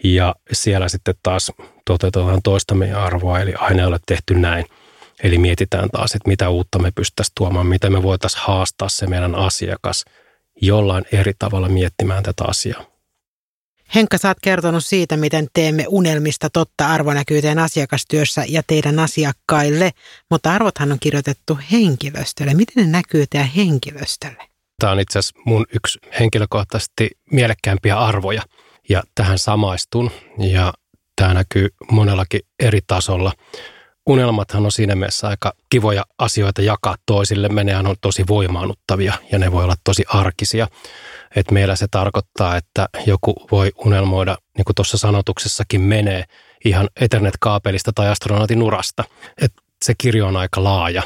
Ja 0.04 0.34
siellä 0.52 0.88
sitten 0.88 1.14
taas 1.22 1.52
toteutetaan 1.84 2.42
toista 2.42 2.74
meidän 2.74 3.00
arvoa, 3.00 3.40
eli 3.40 3.54
aina 3.54 3.80
ei 3.80 3.86
ole 3.86 3.98
tehty 4.06 4.34
näin. 4.34 4.64
Eli 5.22 5.38
mietitään 5.38 5.88
taas, 5.90 6.14
että 6.14 6.28
mitä 6.28 6.48
uutta 6.48 6.78
me 6.78 6.92
pystyttäisiin 6.94 7.34
tuomaan, 7.36 7.66
miten 7.66 7.92
me 7.92 8.02
voitaisiin 8.02 8.42
haastaa 8.44 8.88
se 8.88 9.06
meidän 9.06 9.34
asiakas 9.34 10.04
jollain 10.62 11.04
eri 11.12 11.32
tavalla 11.38 11.68
miettimään 11.68 12.22
tätä 12.22 12.44
asiaa. 12.48 12.95
Henkka, 13.94 14.18
sä 14.18 14.28
oot 14.28 14.38
kertonut 14.42 14.84
siitä, 14.84 15.16
miten 15.16 15.46
teemme 15.54 15.84
unelmista 15.88 16.50
totta 16.50 16.86
arvo 16.86 17.12
näkyy 17.14 17.42
teidän 17.42 17.58
asiakastyössä 17.58 18.44
ja 18.48 18.62
teidän 18.66 18.98
asiakkaille, 18.98 19.90
mutta 20.30 20.52
arvothan 20.52 20.92
on 20.92 20.98
kirjoitettu 21.00 21.58
henkilöstölle. 21.72 22.54
Miten 22.54 22.84
ne 22.84 22.90
näkyy 22.90 23.26
teidän 23.30 23.48
henkilöstölle? 23.48 24.48
Tämä 24.80 24.92
on 24.92 25.00
itse 25.00 25.18
asiassa 25.18 25.40
mun 25.46 25.66
yksi 25.74 25.98
henkilökohtaisesti 26.20 27.10
mielekkäämpiä 27.32 27.98
arvoja 27.98 28.42
ja 28.88 29.02
tähän 29.14 29.38
samaistun 29.38 30.10
ja 30.38 30.72
tämä 31.16 31.34
näkyy 31.34 31.68
monellakin 31.90 32.40
eri 32.58 32.80
tasolla. 32.86 33.32
Unelmathan 34.06 34.64
on 34.64 34.72
siinä 34.72 34.94
mielessä 34.94 35.28
aika 35.28 35.52
kivoja 35.70 36.04
asioita 36.18 36.62
jakaa 36.62 36.96
toisille. 37.06 37.48
Menehän 37.48 37.86
on 37.86 37.96
tosi 38.00 38.24
voimaannuttavia 38.28 39.14
ja 39.32 39.38
ne 39.38 39.52
voi 39.52 39.64
olla 39.64 39.74
tosi 39.84 40.04
arkisia. 40.08 40.68
Et 41.36 41.50
meillä 41.50 41.76
se 41.76 41.86
tarkoittaa, 41.90 42.56
että 42.56 42.88
joku 43.06 43.34
voi 43.52 43.72
unelmoida, 43.84 44.36
niin 44.56 44.64
kuin 44.64 44.74
tuossa 44.74 44.98
sanotuksessakin 44.98 45.80
menee, 45.80 46.24
ihan 46.64 46.88
Ethernet-kaapelista 47.00 47.92
tai 47.94 48.08
astronautin 48.08 48.62
urasta. 48.62 49.04
Et 49.42 49.52
se 49.84 49.94
kirjo 49.98 50.26
on 50.26 50.36
aika 50.36 50.64
laaja 50.64 51.02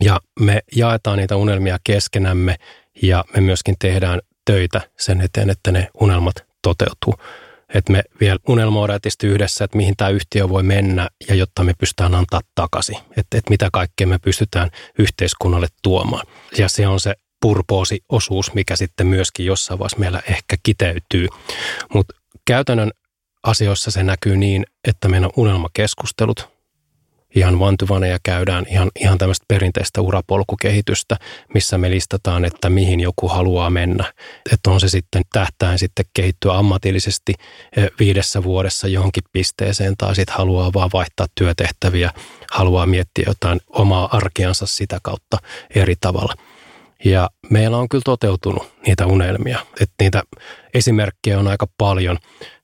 ja 0.00 0.20
me 0.40 0.60
jaetaan 0.76 1.18
niitä 1.18 1.36
unelmia 1.36 1.78
keskenämme 1.84 2.56
ja 3.02 3.24
me 3.34 3.40
myöskin 3.40 3.74
tehdään 3.78 4.20
töitä 4.44 4.80
sen 4.98 5.20
eteen, 5.20 5.50
että 5.50 5.72
ne 5.72 5.88
unelmat 6.00 6.34
toteutuu 6.62 7.14
että 7.74 7.92
me 7.92 8.02
vielä 8.20 8.38
unelmoidaan 8.48 9.00
tietysti 9.00 9.26
yhdessä, 9.26 9.64
että 9.64 9.76
mihin 9.76 9.94
tämä 9.96 10.10
yhtiö 10.10 10.48
voi 10.48 10.62
mennä 10.62 11.08
ja 11.28 11.34
jotta 11.34 11.64
me 11.64 11.74
pystytään 11.78 12.14
antaa 12.14 12.40
takaisin, 12.54 12.96
että, 12.96 13.38
että 13.38 13.50
mitä 13.50 13.68
kaikkea 13.72 14.06
me 14.06 14.18
pystytään 14.18 14.70
yhteiskunnalle 14.98 15.66
tuomaan. 15.82 16.26
Ja 16.58 16.68
se 16.68 16.86
on 16.86 17.00
se 17.00 17.14
purpoosi-osuus, 17.40 18.54
mikä 18.54 18.76
sitten 18.76 19.06
myöskin 19.06 19.46
jossain 19.46 19.78
vaiheessa 19.78 19.98
meillä 19.98 20.22
ehkä 20.28 20.56
kiteytyy. 20.62 21.28
Mutta 21.94 22.14
käytännön 22.44 22.90
asioissa 23.42 23.90
se 23.90 24.02
näkyy 24.02 24.36
niin, 24.36 24.66
että 24.88 25.08
meidän 25.08 25.30
unelmakeskustelut, 25.36 26.57
ihan 27.34 27.58
vantuvaneja 27.58 28.18
käydään 28.22 28.66
ihan, 28.70 28.90
ihan 29.00 29.18
tämmöistä 29.18 29.44
perinteistä 29.48 30.00
urapolkukehitystä, 30.00 31.16
missä 31.54 31.78
me 31.78 31.90
listataan, 31.90 32.44
että 32.44 32.70
mihin 32.70 33.00
joku 33.00 33.28
haluaa 33.28 33.70
mennä. 33.70 34.12
Että 34.52 34.70
on 34.70 34.80
se 34.80 34.88
sitten 34.88 35.22
tähtäin 35.32 35.78
sitten 35.78 36.04
kehittyä 36.14 36.54
ammatillisesti 36.54 37.34
eh, 37.76 37.90
viidessä 37.98 38.42
vuodessa 38.42 38.88
johonkin 38.88 39.22
pisteeseen 39.32 39.94
tai 39.98 40.14
sitten 40.14 40.36
haluaa 40.36 40.72
vaan 40.74 40.90
vaihtaa 40.92 41.26
työtehtäviä, 41.34 42.10
haluaa 42.52 42.86
miettiä 42.86 43.24
jotain 43.26 43.60
omaa 43.68 44.16
arkeansa 44.16 44.66
sitä 44.66 44.98
kautta 45.02 45.38
eri 45.74 45.94
tavalla. 46.00 46.34
Ja 47.04 47.30
meillä 47.50 47.76
on 47.76 47.88
kyllä 47.88 48.02
toteutunut 48.04 48.72
niitä 48.86 49.06
unelmia. 49.06 49.58
Että 49.80 49.94
niitä 50.00 50.22
esimerkkejä 50.74 51.38
on 51.38 51.48
aika 51.48 51.66
paljon. 51.78 52.18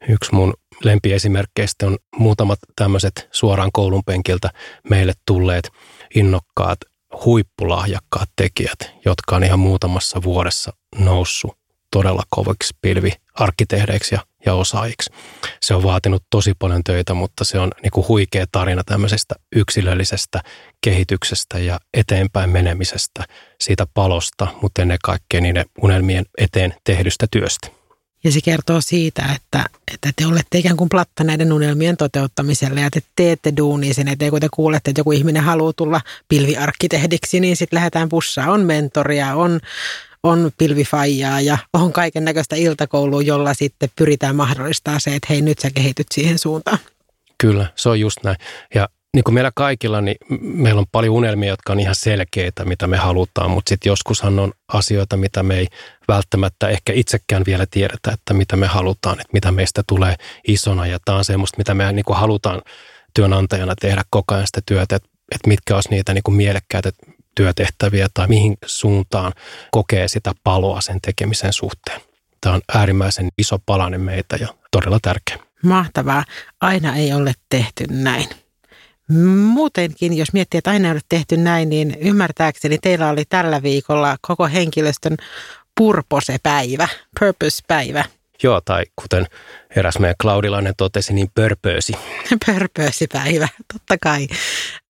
Yksi 0.09 0.35
mun 0.35 0.55
lempiesimerkkeistä 0.84 1.87
on 1.87 1.98
muutamat 2.16 2.58
tämmöiset 2.76 3.28
suoraan 3.32 3.70
koulun 3.72 4.02
penkiltä 4.06 4.50
meille 4.90 5.12
tulleet 5.26 5.70
innokkaat, 6.14 6.78
huippulahjakkaat 7.24 8.28
tekijät, 8.37 8.78
jotka 9.04 9.37
on 9.37 9.44
ihan 9.44 9.58
muutamassa 9.58 10.22
vuodessa 10.22 10.72
noussut 10.98 11.58
todella 11.90 12.22
koviksi 12.30 12.76
pilviarkkitehdeiksi 12.82 14.14
ja, 14.14 14.20
ja 14.46 14.54
osaajiksi. 14.54 15.10
Se 15.60 15.74
on 15.74 15.82
vaatinut 15.82 16.22
tosi 16.30 16.52
paljon 16.58 16.84
töitä, 16.84 17.14
mutta 17.14 17.44
se 17.44 17.58
on 17.58 17.70
niin 17.82 17.90
kuin 17.90 18.08
huikea 18.08 18.46
tarina 18.52 18.82
tämmöisestä 18.84 19.34
yksilöllisestä 19.56 20.40
kehityksestä 20.80 21.58
ja 21.58 21.80
eteenpäin 21.94 22.50
menemisestä, 22.50 23.24
siitä 23.60 23.87
palosta, 23.94 24.46
mutta 24.62 24.82
ennen 24.82 24.98
kaikkea 25.04 25.40
niiden 25.40 25.64
unelmien 25.82 26.24
eteen 26.38 26.74
tehdystä 26.84 27.26
työstä. 27.30 27.84
Ja 28.24 28.32
se 28.32 28.40
kertoo 28.44 28.80
siitä, 28.80 29.22
että, 29.37 29.64
että 29.94 30.10
te 30.16 30.26
olette 30.26 30.58
ikään 30.58 30.76
kuin 30.76 30.88
platta 30.88 31.24
näiden 31.24 31.52
unelmien 31.52 31.96
toteuttamiselle 31.96 32.80
ja 32.80 32.90
te 32.90 33.02
teette 33.16 33.52
duunia 33.56 33.94
sen 33.94 34.08
eteen, 34.08 34.30
kun 34.30 34.40
te 34.40 34.48
kuulette, 34.54 34.90
että 34.90 35.00
joku 35.00 35.12
ihminen 35.12 35.42
haluaa 35.42 35.72
tulla 35.72 36.00
pilviarkkitehdiksi, 36.28 37.40
niin 37.40 37.56
sitten 37.56 37.76
lähdetään 37.76 38.08
bussaa. 38.08 38.52
On 38.52 38.60
mentoria, 38.60 39.34
on, 39.34 39.60
on 40.22 40.50
pilvifaijaa 40.58 41.40
ja 41.40 41.58
on 41.72 41.92
kaiken 41.92 42.24
näköistä 42.24 42.56
iltakoulua, 42.56 43.22
jolla 43.22 43.54
sitten 43.54 43.90
pyritään 43.96 44.37
mahdollistaa 44.37 44.98
se, 44.98 45.14
että 45.14 45.26
hei 45.30 45.42
nyt 45.42 45.58
sä 45.58 45.70
kehityt 45.70 46.06
siihen 46.14 46.38
suuntaan. 46.38 46.78
Kyllä, 47.38 47.66
se 47.76 47.88
on 47.88 48.00
just 48.00 48.18
näin. 48.24 48.37
Ja 48.74 48.88
niin 49.14 49.24
kuin 49.24 49.35
meillä 49.35 49.50
kaikilla, 49.55 50.00
niin 50.00 50.16
meillä 50.40 50.79
on 50.79 50.87
paljon 50.92 51.14
unelmia, 51.14 51.48
jotka 51.48 51.72
on 51.72 51.81
ihan 51.81 51.94
selkeitä, 51.94 52.64
mitä 52.64 52.87
me 52.87 52.96
halutaan, 52.96 53.50
mutta 53.50 53.68
sitten 53.68 53.90
joskushan 53.90 54.38
on 54.38 54.53
asioita, 54.68 55.16
mitä 55.16 55.42
me 55.42 55.59
ei 55.59 55.66
välttämättä 56.09 56.68
ehkä 56.68 56.92
itsekään 56.92 57.42
vielä 57.46 57.66
tiedetä, 57.70 58.12
että 58.12 58.35
mitä 58.35 58.57
me 58.57 58.66
halutaan, 58.66 59.20
että 59.20 59.33
mitä 59.33 59.53
meistä 59.53 59.83
tulee 59.87 60.16
isona. 60.48 60.87
Ja 60.87 60.98
tämä 61.05 61.18
on 61.18 61.24
semmoista, 61.24 61.59
mitä 61.59 61.74
me 61.74 61.92
niin 61.92 62.05
kuin 62.05 62.16
halutaan 62.16 62.62
työnantajana 63.14 63.74
tehdä 63.81 64.03
koko 64.11 64.35
ajan 64.35 64.46
sitä 64.46 64.61
työtä, 64.66 64.96
että, 64.96 65.09
että 65.35 65.48
mitkä 65.48 65.74
olisi 65.74 65.90
niitä 65.90 66.14
niin 66.14 66.22
kuin 66.22 66.35
mielekkäitä 66.35 66.90
työtehtäviä 67.35 68.09
tai 68.14 68.29
mihin 68.29 68.57
suuntaan 68.66 69.33
kokee 69.70 70.09
sitä 70.09 70.33
paloa 70.44 70.81
sen 70.81 71.00
tekemisen 71.00 71.53
suhteen. 71.53 72.00
Tämä 72.40 72.55
on 72.55 72.61
äärimmäisen 72.74 73.29
iso 73.38 73.59
palanen 73.66 74.00
meitä 74.00 74.37
ja 74.37 74.48
todella 74.70 74.98
tärkeä. 75.03 75.38
Mahtavaa. 75.62 76.24
Aina 76.61 76.96
ei 76.96 77.12
ole 77.12 77.33
tehty 77.48 77.85
näin. 77.90 78.43
Muutenkin, 79.37 80.17
jos 80.17 80.33
miettii, 80.33 80.59
että 80.59 80.71
aina 80.71 80.88
ei 80.88 80.93
ole 80.93 81.01
tehty 81.09 81.37
näin, 81.37 81.69
niin 81.69 81.97
ymmärtääkseni 82.01 82.79
teillä 82.79 83.09
oli 83.09 83.25
tällä 83.29 83.62
viikolla 83.62 84.17
koko 84.21 84.47
henkilöstön 84.47 85.17
purpose-päivä, 85.79 86.88
purpose-päivä. 87.21 88.05
Joo, 88.43 88.61
tai 88.61 88.85
kuten 88.97 89.27
eräs 89.77 89.99
meidän 89.99 90.14
Klaudilainen 90.21 90.75
totesi, 90.77 91.14
niin 91.14 91.31
pörpöösi. 91.35 91.93
pörpöösipäivä, 92.47 93.49
totta 93.73 93.97
kai. 94.03 94.29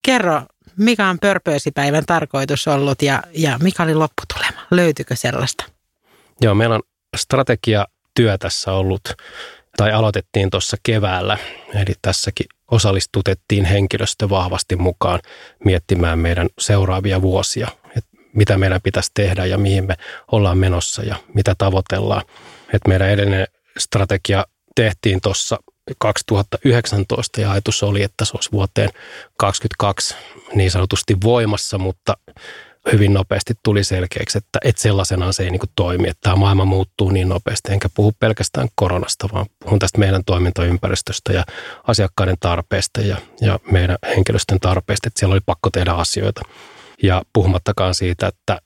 Kerro, 0.02 0.42
mikä 0.76 1.08
on 1.08 1.18
pörpöösipäivän 1.18 2.06
tarkoitus 2.06 2.68
ollut 2.68 3.02
ja, 3.02 3.22
ja 3.32 3.58
mikä 3.62 3.82
oli 3.82 3.94
lopputulema? 3.94 4.66
Löytyykö 4.70 5.16
sellaista? 5.16 5.64
Joo, 6.40 6.54
meillä 6.54 6.74
on 6.74 6.82
strategiatyö 7.16 8.38
tässä 8.38 8.72
ollut, 8.72 9.02
tai 9.76 9.92
aloitettiin 9.92 10.50
tuossa 10.50 10.76
keväällä, 10.82 11.38
eli 11.74 11.94
tässäkin 12.02 12.46
osallistutettiin 12.70 13.64
henkilöstö 13.64 14.28
vahvasti 14.28 14.76
mukaan 14.76 15.20
miettimään 15.64 16.18
meidän 16.18 16.48
seuraavia 16.58 17.22
vuosia, 17.22 17.68
että 17.96 18.10
mitä 18.32 18.58
meidän 18.58 18.80
pitäisi 18.82 19.10
tehdä 19.14 19.46
ja 19.46 19.58
mihin 19.58 19.86
me 19.86 19.94
ollaan 20.32 20.58
menossa 20.58 21.02
ja 21.02 21.16
mitä 21.34 21.54
tavoitellaan. 21.58 22.22
Että 22.72 22.88
meidän 22.88 23.10
edellinen 23.10 23.46
strategia 23.78 24.44
tehtiin 24.74 25.20
tuossa 25.20 25.58
2019 25.98 27.40
ja 27.40 27.50
ajatus 27.50 27.82
oli, 27.82 28.02
että 28.02 28.24
se 28.24 28.32
olisi 28.34 28.52
vuoteen 28.52 28.90
2022 29.38 30.14
niin 30.54 30.70
sanotusti 30.70 31.16
voimassa, 31.24 31.78
mutta 31.78 32.16
hyvin 32.92 33.14
nopeasti 33.14 33.54
tuli 33.62 33.84
selkeäksi, 33.84 34.38
että, 34.38 34.58
että 34.64 34.82
sellaisenaan 34.82 35.32
se 35.32 35.42
ei 35.42 35.50
niin 35.50 35.60
toimi, 35.76 36.08
että 36.08 36.20
tämä 36.20 36.36
maailma 36.36 36.64
muuttuu 36.64 37.10
niin 37.10 37.28
nopeasti, 37.28 37.72
enkä 37.72 37.88
puhu 37.94 38.12
pelkästään 38.20 38.68
koronasta, 38.74 39.28
vaan 39.32 39.46
puhun 39.64 39.78
tästä 39.78 39.98
meidän 39.98 40.24
toimintaympäristöstä 40.24 41.32
ja 41.32 41.44
asiakkaiden 41.86 42.36
tarpeista 42.40 43.00
ja, 43.00 43.16
ja 43.40 43.58
meidän 43.70 43.98
henkilöstön 44.16 44.60
tarpeista, 44.60 45.08
että 45.08 45.18
siellä 45.20 45.32
oli 45.32 45.40
pakko 45.46 45.70
tehdä 45.70 45.92
asioita. 45.92 46.42
Ja 47.02 47.22
puhumattakaan 47.32 47.94
siitä, 47.94 48.26
että, 48.26 48.58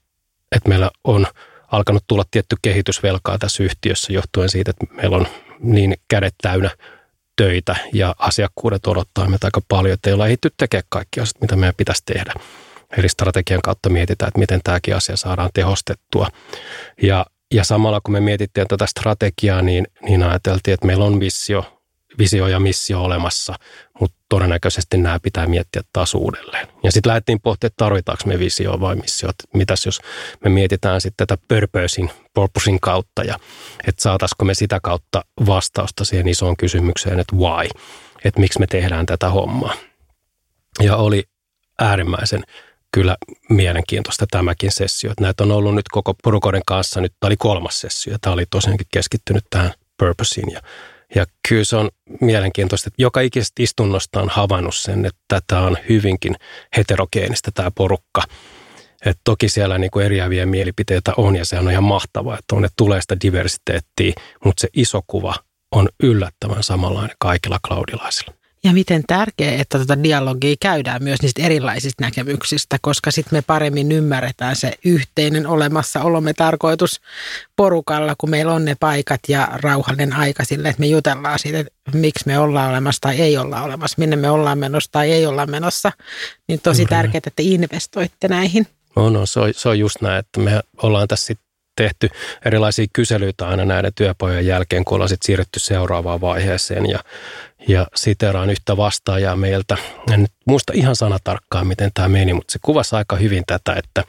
että 0.52 0.68
meillä 0.68 0.90
on 1.04 1.26
alkanut 1.72 2.04
tulla 2.06 2.24
tietty 2.30 2.56
kehitysvelkaa 2.62 3.38
tässä 3.38 3.62
yhtiössä 3.62 4.12
johtuen 4.12 4.48
siitä, 4.48 4.70
että 4.70 4.94
meillä 4.94 5.16
on 5.16 5.26
niin 5.60 5.94
kädet 6.08 6.34
täynnä 6.42 6.70
töitä 7.36 7.76
ja 7.92 8.14
asiakkuudet 8.18 8.86
odottaa 8.86 9.28
meitä 9.28 9.46
aika 9.46 9.60
paljon, 9.68 9.94
että 9.94 10.10
ei 10.10 10.14
olla 10.14 10.26
ehditty 10.26 10.50
tekemään 10.56 10.84
kaikki 10.88 11.20
asiat, 11.20 11.40
mitä 11.40 11.56
meidän 11.56 11.74
pitäisi 11.76 12.02
tehdä. 12.06 12.32
Eli 12.96 13.08
strategian 13.08 13.62
kautta 13.62 13.88
mietitään, 13.88 14.28
että 14.28 14.38
miten 14.38 14.60
tämäkin 14.64 14.96
asia 14.96 15.16
saadaan 15.16 15.50
tehostettua. 15.54 16.28
Ja, 17.02 17.26
ja 17.54 17.64
samalla 17.64 18.00
kun 18.00 18.12
me 18.12 18.20
mietittiin 18.20 18.66
tätä 18.68 18.86
strategiaa, 18.86 19.62
niin, 19.62 19.86
niin 20.02 20.22
ajateltiin, 20.22 20.74
että 20.74 20.86
meillä 20.86 21.04
on 21.04 21.20
visio, 21.20 21.80
visio 22.18 22.46
ja 22.46 22.60
missio 22.60 23.02
olemassa, 23.02 23.54
mutta 24.00 24.16
todennäköisesti 24.28 24.98
nämä 24.98 25.20
pitää 25.20 25.46
miettiä 25.46 25.82
taas 25.92 26.14
uudelleen. 26.14 26.68
Ja 26.82 26.92
sitten 26.92 27.10
lähdettiin 27.10 27.40
pohtimaan, 27.40 27.68
että 27.68 27.84
tarvitaanko 27.84 28.22
me 28.26 28.38
visio 28.38 28.80
vai 28.80 28.96
missio. 28.96 29.30
Että 29.30 29.44
mitäs 29.54 29.86
jos 29.86 30.00
me 30.44 30.50
mietitään 30.50 31.00
sitten 31.00 31.26
tätä 31.26 31.42
purposein, 31.48 32.10
purposein 32.34 32.80
kautta 32.80 33.24
ja 33.24 33.38
että 33.86 34.02
saataisiko 34.02 34.44
me 34.44 34.54
sitä 34.54 34.80
kautta 34.82 35.24
vastausta 35.46 36.04
siihen 36.04 36.28
isoon 36.28 36.56
kysymykseen, 36.56 37.20
että 37.20 37.36
why, 37.36 37.68
että 38.24 38.40
miksi 38.40 38.60
me 38.60 38.66
tehdään 38.66 39.06
tätä 39.06 39.30
hommaa. 39.30 39.74
Ja 40.80 40.96
oli 40.96 41.24
äärimmäisen 41.78 42.42
kyllä 42.92 43.16
mielenkiintoista 43.50 44.26
tämäkin 44.30 44.72
sessio. 44.72 45.10
Että 45.10 45.24
näitä 45.24 45.44
on 45.44 45.52
ollut 45.52 45.74
nyt 45.74 45.88
koko 45.88 46.14
porukoiden 46.22 46.62
kanssa, 46.66 47.00
nyt 47.00 47.12
tämä 47.20 47.28
oli 47.28 47.36
kolmas 47.36 47.80
sessio 47.80 48.12
ja 48.12 48.18
tämä 48.20 48.34
oli 48.34 48.44
tosiaankin 48.50 48.86
keskittynyt 48.92 49.44
tähän 49.50 49.72
purposeen 49.98 50.52
ja 50.52 50.60
ja 51.14 51.26
kyllä 51.48 51.64
se 51.64 51.76
on 51.76 51.90
mielenkiintoista, 52.20 52.88
että 52.88 53.02
joka 53.02 53.20
ikisestä 53.20 53.62
istunnosta 53.62 54.22
on 54.22 54.28
havainnut 54.28 54.76
sen, 54.76 55.06
että 55.06 55.40
tämä 55.46 55.62
on 55.62 55.76
hyvinkin 55.88 56.34
heterogeenistä 56.76 57.50
tämä 57.54 57.70
porukka. 57.70 58.22
Et 59.06 59.18
toki 59.24 59.48
siellä 59.48 59.78
niin 59.78 59.90
kuin 59.90 60.06
eriäviä 60.06 60.46
mielipiteitä 60.46 61.12
on 61.16 61.36
ja 61.36 61.44
se 61.44 61.58
on 61.58 61.70
ihan 61.70 61.84
mahtavaa, 61.84 62.38
että 62.38 62.56
on, 62.56 62.64
että 62.64 62.74
tulee 62.76 63.00
sitä 63.00 63.16
diversiteettiä, 63.22 64.12
mutta 64.44 64.60
se 64.60 64.68
iso 64.74 65.00
kuva 65.06 65.34
on 65.72 65.88
yllättävän 66.02 66.62
samanlainen 66.62 67.16
kaikilla 67.18 67.58
klaudilaisilla. 67.66 68.37
Ja 68.64 68.72
miten 68.72 69.02
tärkeää, 69.06 69.60
että 69.60 69.78
tuota 69.78 70.02
dialogia 70.02 70.56
käydään 70.60 71.02
myös 71.02 71.22
niistä 71.22 71.42
erilaisista 71.42 72.04
näkemyksistä, 72.04 72.76
koska 72.80 73.10
sitten 73.10 73.36
me 73.36 73.42
paremmin 73.42 73.92
ymmärretään 73.92 74.56
se 74.56 74.72
yhteinen 74.84 75.46
olemassaolomme 75.46 76.34
tarkoitus 76.34 77.00
porukalla, 77.56 78.14
kun 78.18 78.30
meillä 78.30 78.52
on 78.52 78.64
ne 78.64 78.76
paikat 78.80 79.20
ja 79.28 79.48
rauhallinen 79.52 80.12
aika 80.12 80.44
sille, 80.44 80.68
että 80.68 80.80
me 80.80 80.86
jutellaan 80.86 81.38
siitä, 81.38 81.58
että 81.58 81.72
miksi 81.92 82.26
me 82.26 82.38
ollaan 82.38 82.70
olemassa 82.70 83.00
tai 83.00 83.20
ei 83.20 83.36
olla 83.36 83.62
olemassa, 83.62 83.94
minne 83.98 84.16
me 84.16 84.30
ollaan 84.30 84.58
menossa 84.58 84.92
tai 84.92 85.12
ei 85.12 85.26
olla 85.26 85.46
menossa. 85.46 85.92
Niin 86.48 86.60
tosi 86.60 86.86
tärkeää, 86.86 87.18
että 87.18 87.30
te 87.36 87.42
investoitte 87.42 88.28
näihin. 88.28 88.66
No, 88.96 89.10
no 89.10 89.26
se, 89.26 89.40
on, 89.40 89.54
se 89.54 89.68
on 89.68 89.78
just 89.78 89.96
näin, 90.00 90.18
että 90.18 90.40
me 90.40 90.60
ollaan 90.82 91.08
tässä 91.08 91.26
sit 91.26 91.38
tehty 91.78 92.08
erilaisia 92.44 92.86
kyselyitä 92.92 93.48
aina 93.48 93.64
näiden 93.64 93.92
työpajojen 93.94 94.46
jälkeen, 94.46 94.84
kun 94.84 94.94
ollaan 94.94 95.08
sitten 95.08 95.26
siirrytty 95.26 95.60
seuraavaan 95.60 96.20
vaiheeseen 96.20 96.90
ja, 96.90 96.98
ja 97.68 97.86
siteraan 97.94 98.50
yhtä 98.50 98.76
vastaajaa 98.76 99.36
meiltä. 99.36 99.76
En 100.12 100.22
nyt 100.22 100.32
muista 100.44 100.72
ihan 100.76 100.96
sanatarkkaan, 100.96 101.66
miten 101.66 101.90
tämä 101.94 102.08
meni, 102.08 102.32
mutta 102.32 102.52
se 102.52 102.58
kuvasi 102.62 102.96
aika 102.96 103.16
hyvin 103.16 103.44
tätä, 103.46 103.72
että, 103.72 104.04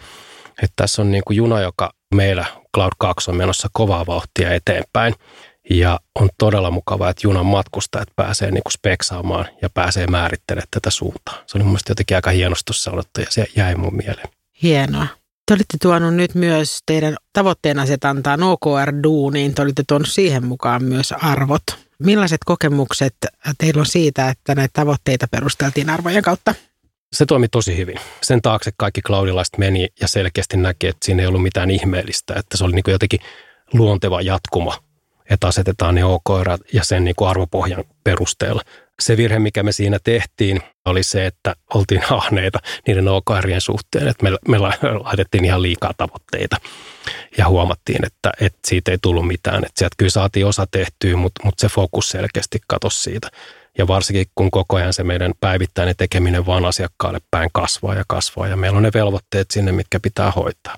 että 0.64 0.74
tässä 0.76 1.02
on 1.02 1.12
niin 1.12 1.24
kuin 1.26 1.38
juna, 1.38 1.62
joka 1.62 1.94
meillä 2.16 2.46
Cloud 2.76 2.92
2 2.98 3.32
on 3.32 3.38
menossa 3.38 3.68
kovaa 3.72 4.06
vauhtia 4.06 4.54
eteenpäin. 4.54 5.16
Ja 5.70 6.00
on 6.20 6.30
todella 6.38 6.72
mukavaa, 6.72 7.10
että 7.10 7.28
junan 7.28 7.46
matkustajat 7.46 8.08
pääsee 8.16 8.52
niin 8.52 8.64
kuin 8.64 8.74
speksaamaan 8.74 9.46
ja 9.62 9.70
pääsee 9.70 10.08
määrittelemään 10.08 10.68
tätä 10.72 10.90
suuntaa. 10.90 11.44
Se 11.48 11.58
oli 11.58 11.64
mun 11.64 11.78
jotenkin 11.90 12.18
aika 12.18 12.32
hienosti 12.32 12.74
sanottu 12.74 13.22
ja 13.22 13.28
se 13.30 13.46
jäi 13.56 13.76
mun 13.76 13.96
mieleen. 13.96 14.30
Hienoa. 14.64 15.08
Te 15.50 15.54
olitte 15.54 15.78
tuonut 15.82 16.16
nyt 16.16 16.36
myös 16.36 16.80
teidän 16.86 17.16
tavoitteen 17.34 17.80
asetantaan 17.80 18.40
OKR-duuniin. 18.44 19.56
Te 19.56 19.62
olitte 19.62 19.84
tuonut 19.88 20.08
siihen 20.08 20.46
mukaan 20.46 20.84
myös 20.84 21.12
arvot. 21.12 21.64
Millaiset 22.00 22.38
kokemukset 22.46 23.16
teillä 23.58 23.80
on 23.80 23.86
siitä, 23.86 24.30
että 24.30 24.56
näitä 24.56 24.72
tavoitteita 24.74 25.28
perusteltiin 25.32 25.90
arvojen 25.90 26.24
kautta? 26.24 26.56
Se 27.14 27.26
toimi 27.26 27.48
tosi 27.48 27.78
hyvin. 27.78 27.98
Sen 28.24 28.42
taakse 28.42 28.72
kaikki 28.78 29.02
cloudilaiset 29.02 29.58
meni 29.58 29.88
ja 30.02 30.08
selkeästi 30.08 30.58
näki, 30.58 30.88
että 30.88 31.06
siinä 31.06 31.22
ei 31.22 31.28
ollut 31.28 31.44
mitään 31.44 31.72
ihmeellistä. 31.72 32.34
Että 32.34 32.58
se 32.58 32.64
oli 32.64 32.74
niin 32.74 32.84
jotenkin 32.88 33.20
luonteva 33.74 34.22
jatkuma, 34.22 34.78
että 35.30 35.48
asetetaan 35.48 35.96
ne 35.96 36.06
OKR 36.06 36.58
ja 36.74 36.84
sen 36.84 37.04
niin 37.04 37.16
arvopohjan 37.28 37.84
perusteella 38.04 38.62
se 39.00 39.18
virhe, 39.18 39.40
mikä 39.40 39.64
me 39.64 39.72
siinä 39.72 40.00
tehtiin, 40.04 40.62
oli 40.86 41.04
se, 41.04 41.26
että 41.26 41.56
oltiin 41.74 42.02
ahneita 42.10 42.60
niiden 42.88 43.08
OKRien 43.08 43.62
suhteen, 43.62 44.08
että 44.08 44.24
me, 44.24 44.38
me 44.48 44.58
laitettiin 45.04 45.46
ihan 45.46 45.62
liikaa 45.62 45.94
tavoitteita 45.98 46.58
ja 47.38 47.48
huomattiin, 47.48 48.06
että, 48.06 48.32
että 48.42 48.60
siitä 48.68 48.92
ei 48.92 48.98
tullut 49.02 49.28
mitään. 49.28 49.66
Että 49.66 49.74
sieltä 49.76 49.96
kyllä 49.98 50.12
saatiin 50.12 50.46
osa 50.46 50.68
tehtyä, 50.72 51.16
mutta, 51.16 51.42
mutta 51.44 51.62
se 51.62 51.74
fokus 51.76 52.10
selkeästi 52.10 52.60
katosi 52.68 53.02
siitä. 53.02 53.28
Ja 53.78 53.88
varsinkin 53.88 54.26
kun 54.36 54.52
koko 54.52 54.76
ajan 54.76 54.94
se 54.94 55.04
meidän 55.04 55.34
päivittäinen 55.40 55.96
tekeminen 55.98 56.46
vaan 56.46 56.66
asiakkaalle 56.66 57.20
päin 57.32 57.50
kasvaa 57.54 57.96
ja 57.96 58.04
kasvaa 58.08 58.48
ja 58.48 58.56
meillä 58.56 58.78
on 58.78 58.84
ne 58.84 58.92
velvoitteet 58.94 59.52
sinne, 59.52 59.72
mitkä 59.72 60.00
pitää 60.00 60.32
hoitaa. 60.32 60.76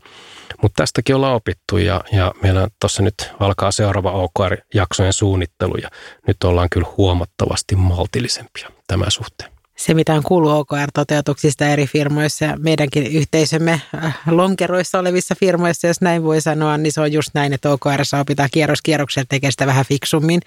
Mutta 0.61 0.81
tästäkin 0.81 1.15
ollaan 1.15 1.35
opittu 1.35 1.77
ja, 1.77 2.03
ja 2.11 2.33
meillä 2.43 2.67
tuossa 2.79 3.03
nyt 3.03 3.31
alkaa 3.39 3.71
seuraava 3.71 4.11
OKR-jaksojen 4.11 5.13
suunnittelu 5.13 5.75
ja 5.81 5.89
nyt 6.27 6.43
ollaan 6.43 6.69
kyllä 6.69 6.87
huomattavasti 6.97 7.75
maltillisempia 7.75 8.69
tämän 8.87 9.11
suhteen 9.11 9.51
se, 9.81 9.93
mitä 9.93 10.13
on 10.13 10.23
kuullut 10.23 10.51
OKR-toteutuksista 10.51 11.65
eri 11.65 11.87
firmoissa 11.87 12.45
ja 12.45 12.57
meidänkin 12.57 13.07
yhteisömme 13.07 13.81
äh, 14.03 14.19
lonkeroissa 14.27 14.99
olevissa 14.99 15.35
firmoissa, 15.39 15.87
jos 15.87 16.01
näin 16.01 16.23
voi 16.23 16.41
sanoa, 16.41 16.77
niin 16.77 16.93
se 16.93 17.01
on 17.01 17.11
just 17.11 17.29
näin, 17.33 17.53
että 17.53 17.71
OKR 17.71 18.01
opitaan 18.21 18.49
kierros 18.51 18.81
kierroksella 18.81 19.25
tekee 19.29 19.51
sitä 19.51 19.65
vähän 19.65 19.85
fiksummin. 19.85 20.41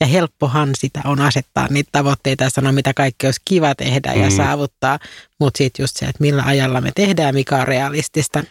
Ja 0.00 0.06
helppohan 0.06 0.70
sitä 0.74 1.00
on 1.04 1.20
asettaa 1.20 1.66
niitä 1.70 1.88
tavoitteita 1.92 2.44
ja 2.44 2.50
sanoa, 2.50 2.72
mitä 2.72 2.94
kaikki 2.94 3.26
olisi 3.26 3.40
kiva 3.44 3.74
tehdä 3.74 4.12
ja 4.12 4.30
mm. 4.30 4.36
saavuttaa, 4.36 4.98
mutta 5.40 5.58
sitten 5.58 5.82
just 5.82 5.96
se, 5.96 6.06
että 6.06 6.20
millä 6.20 6.42
ajalla 6.42 6.80
me 6.80 6.92
tehdään, 6.94 7.34
mikä 7.34 7.56
on 7.56 7.68
realistista. 7.68 8.44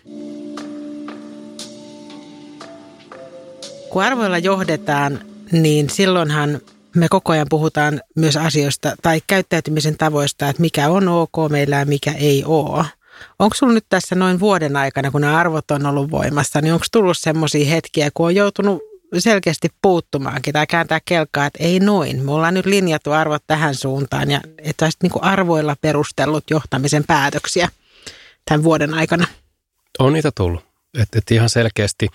Kun 3.89 4.03
arvoilla 4.03 4.37
johdetaan, 4.37 5.19
niin 5.51 5.89
silloinhan 5.89 6.61
me 6.95 7.07
koko 7.09 7.31
ajan 7.31 7.47
puhutaan 7.49 8.01
myös 8.15 8.37
asioista 8.37 8.95
tai 9.01 9.21
käyttäytymisen 9.27 9.97
tavoista, 9.97 10.49
että 10.49 10.61
mikä 10.61 10.89
on 10.89 11.07
ok 11.07 11.31
meillä 11.49 11.75
ja 11.75 11.85
mikä 11.85 12.11
ei 12.11 12.43
ole. 12.45 12.85
Onko 13.39 13.55
sinulla 13.55 13.73
nyt 13.73 13.85
tässä 13.89 14.15
noin 14.15 14.39
vuoden 14.39 14.75
aikana, 14.75 15.11
kun 15.11 15.21
nämä 15.21 15.37
arvot 15.37 15.71
on 15.71 15.85
ollut 15.85 16.11
voimassa, 16.11 16.61
niin 16.61 16.73
onko 16.73 16.85
tullut 16.91 17.17
sellaisia 17.17 17.65
hetkiä, 17.65 18.09
kun 18.13 18.25
on 18.25 18.35
joutunut 18.35 18.81
selkeästi 19.17 19.69
puuttumaankin 19.81 20.53
tai 20.53 20.67
kääntää 20.67 20.99
kelkaa, 21.05 21.45
että 21.45 21.63
ei 21.63 21.79
noin. 21.79 22.25
Me 22.25 22.31
ollaan 22.31 22.53
nyt 22.53 22.65
linjattu 22.65 23.11
arvot 23.11 23.43
tähän 23.47 23.75
suuntaan 23.75 24.31
ja 24.31 24.41
että 24.57 24.85
olisit 24.85 25.03
niin 25.03 25.23
arvoilla 25.23 25.75
perustellut 25.81 26.43
johtamisen 26.49 27.03
päätöksiä 27.07 27.69
tämän 28.45 28.63
vuoden 28.63 28.93
aikana. 28.93 29.27
On 29.99 30.13
niitä 30.13 30.31
tullut. 30.35 30.65
Että 31.01 31.19
et 31.19 31.31
ihan 31.31 31.49
selkeästi 31.49 32.07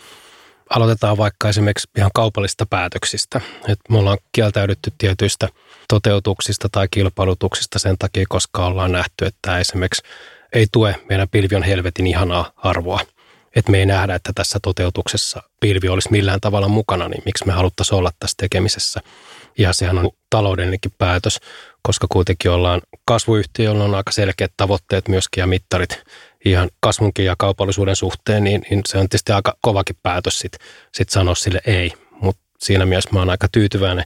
aloitetaan 0.77 1.17
vaikka 1.17 1.49
esimerkiksi 1.49 1.89
ihan 1.97 2.11
kaupallista 2.15 2.67
päätöksistä. 2.67 3.41
Et 3.69 3.79
me 3.89 3.99
ollaan 3.99 4.19
kieltäydytty 4.33 4.93
tietyistä 4.99 5.49
toteutuksista 5.89 6.69
tai 6.73 6.89
kilpailutuksista 6.91 7.79
sen 7.79 7.99
takia, 7.99 8.27
koska 8.29 8.67
ollaan 8.67 8.93
nähty, 8.93 9.27
että 9.27 9.59
esimerkiksi 9.59 10.03
ei 10.53 10.67
tue 10.73 10.97
meidän 11.09 11.29
pilvion 11.29 11.63
helvetin 11.63 12.07
ihanaa 12.07 12.53
arvoa. 12.57 13.01
Että 13.57 13.71
me 13.71 13.79
ei 13.79 13.87
nähdä, 13.87 14.15
että 14.15 14.33
tässä 14.35 14.59
toteutuksessa 14.63 15.43
pilvi 15.61 15.89
olisi 15.89 16.09
millään 16.11 16.41
tavalla 16.41 16.69
mukana, 16.69 17.09
niin 17.09 17.23
miksi 17.25 17.47
me 17.47 17.53
haluttaisiin 17.53 17.99
olla 17.99 18.11
tässä 18.21 18.35
tekemisessä. 18.37 19.01
Ja 19.59 19.73
sehän 19.73 19.99
on 19.99 20.11
taloudellinenkin 20.31 20.93
päätös, 20.99 21.41
koska 21.83 22.07
kuitenkin 22.13 22.51
ollaan 22.51 22.81
kasvuyhtiö, 23.05 23.65
jolla 23.65 23.85
on 23.85 23.95
aika 23.95 24.13
selkeät 24.13 24.53
tavoitteet 24.57 25.09
myöskin 25.09 25.43
ja 25.43 25.47
mittarit 25.47 26.05
ihan 26.45 26.71
kasvunkin 26.81 27.25
ja 27.25 27.35
kaupallisuuden 27.39 27.97
suhteen, 27.97 28.45
niin, 28.45 28.63
niin 28.71 28.83
se 28.87 28.99
on 28.99 29.09
tietysti 29.09 29.33
aika 29.33 29.57
kovakin 29.61 29.97
päätös 30.03 30.39
sitten 30.39 30.61
sit 30.93 31.09
sanoa 31.09 31.35
sille 31.35 31.61
ei. 31.67 31.93
Mutta 32.11 32.43
siinä 32.59 32.87
mielessä 32.87 33.11
mä 33.13 33.19
oon 33.19 33.31
aika 33.31 33.49
tyytyväinen 33.53 34.05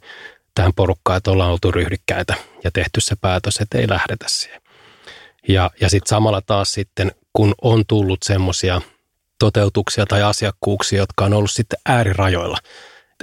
tähän 0.55 0.73
porukkaan, 0.77 1.17
että 1.17 1.31
ollaan 1.31 1.53
oltu 1.53 1.73
ryhdikkäitä 1.73 2.35
ja 2.65 2.71
tehty 2.71 3.01
se 3.01 3.17
päätös, 3.21 3.57
että 3.57 3.79
ei 3.79 3.89
lähdetä 3.89 4.27
siihen. 4.29 4.61
Ja, 5.49 5.71
ja 5.81 5.91
sitten 5.91 6.09
samalla 6.09 6.41
taas 6.41 6.73
sitten, 6.73 7.13
kun 7.33 7.55
on 7.63 7.85
tullut 7.87 8.23
semmoisia 8.23 8.81
toteutuksia 9.39 10.07
tai 10.07 10.23
asiakkuuksia, 10.23 10.99
jotka 10.99 11.25
on 11.25 11.33
ollut 11.33 11.51
sitten 11.51 11.79
äärirajoilla, 11.87 12.59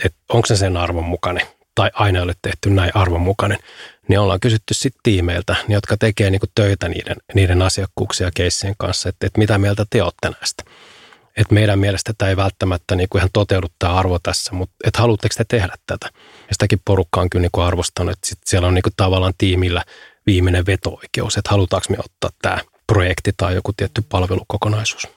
että 0.06 0.20
onko 0.30 0.46
se 0.46 0.56
sen 0.56 0.78
arvon 0.78 1.04
mukainen 1.04 1.48
tai 1.76 1.92
aina 1.94 2.20
ei 2.20 2.24
ole 2.24 2.34
tehty 2.42 2.70
näin 2.70 2.92
arvonmukainen, 2.94 3.60
niin 4.08 4.20
ollaan 4.20 4.40
kysytty 4.40 4.74
sitten 4.74 5.00
tiimeiltä, 5.04 5.56
jotka 5.68 5.98
tekee 5.98 6.30
niinku 6.30 6.48
töitä 6.56 6.90
niiden, 6.90 7.16
niiden 7.34 7.62
asiakkuuksia 7.62 8.32
keissien 8.36 8.76
kanssa, 8.78 9.10
että, 9.10 9.28
että 9.28 9.40
mitä 9.40 9.58
mieltä 9.58 9.86
te 9.90 10.04
olette 10.04 10.30
näistä. 10.30 10.64
Et 11.38 11.52
meidän 11.52 11.80
mielestä 11.80 12.14
tämä 12.18 12.30
ei 12.30 12.38
välttämättä 12.38 12.96
niinku 12.96 13.18
ihan 13.18 13.30
toteudu 13.34 13.68
tämä 13.80 13.94
arvo 13.94 14.20
tässä, 14.24 14.54
mutta 14.54 14.76
et 14.84 14.96
haluatteko 14.96 15.36
te 15.38 15.46
tehdä 15.48 15.76
tätä? 15.86 16.10
Ja 16.48 16.54
sitäkin 16.54 16.82
porukka 16.86 17.22
on 17.22 17.30
kyllä 17.30 17.42
niinku 17.42 17.62
arvostanut, 17.62 18.14
että 18.14 18.28
sit 18.28 18.40
siellä 18.46 18.68
on 18.68 18.74
niinku 18.74 18.90
tavallaan 18.98 19.34
tiimillä 19.38 19.84
viimeinen 20.26 20.66
veto-oikeus, 20.66 21.38
että 21.38 21.52
halutaanko 21.52 21.86
me 21.90 21.98
ottaa 22.00 22.30
tämä 22.42 22.58
projekti 22.88 23.32
tai 23.38 23.56
joku 23.56 23.74
tietty 23.74 24.04
palvelukokonaisuus. 24.10 25.08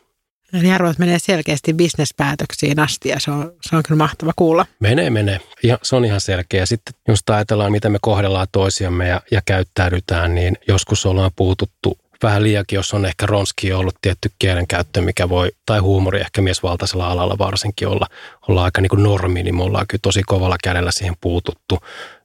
Eli 0.52 0.72
arvot 0.72 0.98
menee 0.98 1.18
selkeästi 1.18 1.74
bisnespäätöksiin 1.74 2.80
asti 2.80 3.09
ja 3.09 3.20
se 3.20 3.30
on, 3.30 3.52
se 3.62 3.76
on 3.76 3.82
kyllä 3.82 3.98
mahtava 3.98 4.32
kuulla. 4.37 4.66
Menee, 4.80 5.11
menee. 5.11 5.40
Ja 5.62 5.78
se 5.82 5.96
on 5.96 6.04
ihan 6.04 6.20
selkeä. 6.20 6.66
Sitten 6.66 6.94
just 7.09 7.30
ajatellaan, 7.30 7.72
miten 7.72 7.92
me 7.92 7.98
kohdellaan 8.02 8.46
toisiamme 8.52 9.09
ja, 9.09 9.20
ja 9.30 9.40
käyttäydytään, 9.46 10.35
niin 10.35 10.59
joskus 10.68 11.06
ollaan 11.06 11.30
puututtu 11.37 11.98
vähän 12.22 12.42
liiakin, 12.42 12.76
jos 12.76 12.94
on 12.94 13.06
ehkä 13.06 13.26
ronski 13.26 13.72
ollut 13.72 13.94
tietty 14.02 14.30
kielenkäyttö, 14.38 15.00
mikä 15.00 15.28
voi, 15.28 15.52
tai 15.66 15.78
huumori 15.78 16.20
ehkä 16.20 16.42
miesvaltaisella 16.42 17.09
alalla 17.09 17.38
varsinkin 17.38 17.88
olla, 17.88 18.06
olla 18.48 18.64
aika 18.64 18.80
niin 18.80 18.90
kuin 18.90 19.02
normi, 19.02 19.42
niin 19.42 19.56
me 19.56 19.62
ollaan 19.62 19.87
kyllä 19.87 20.00
tosi 20.02 20.22
kovalla 20.22 20.56
kädellä 20.64 20.90
siihen 20.90 21.16
puututtu, 21.20 21.78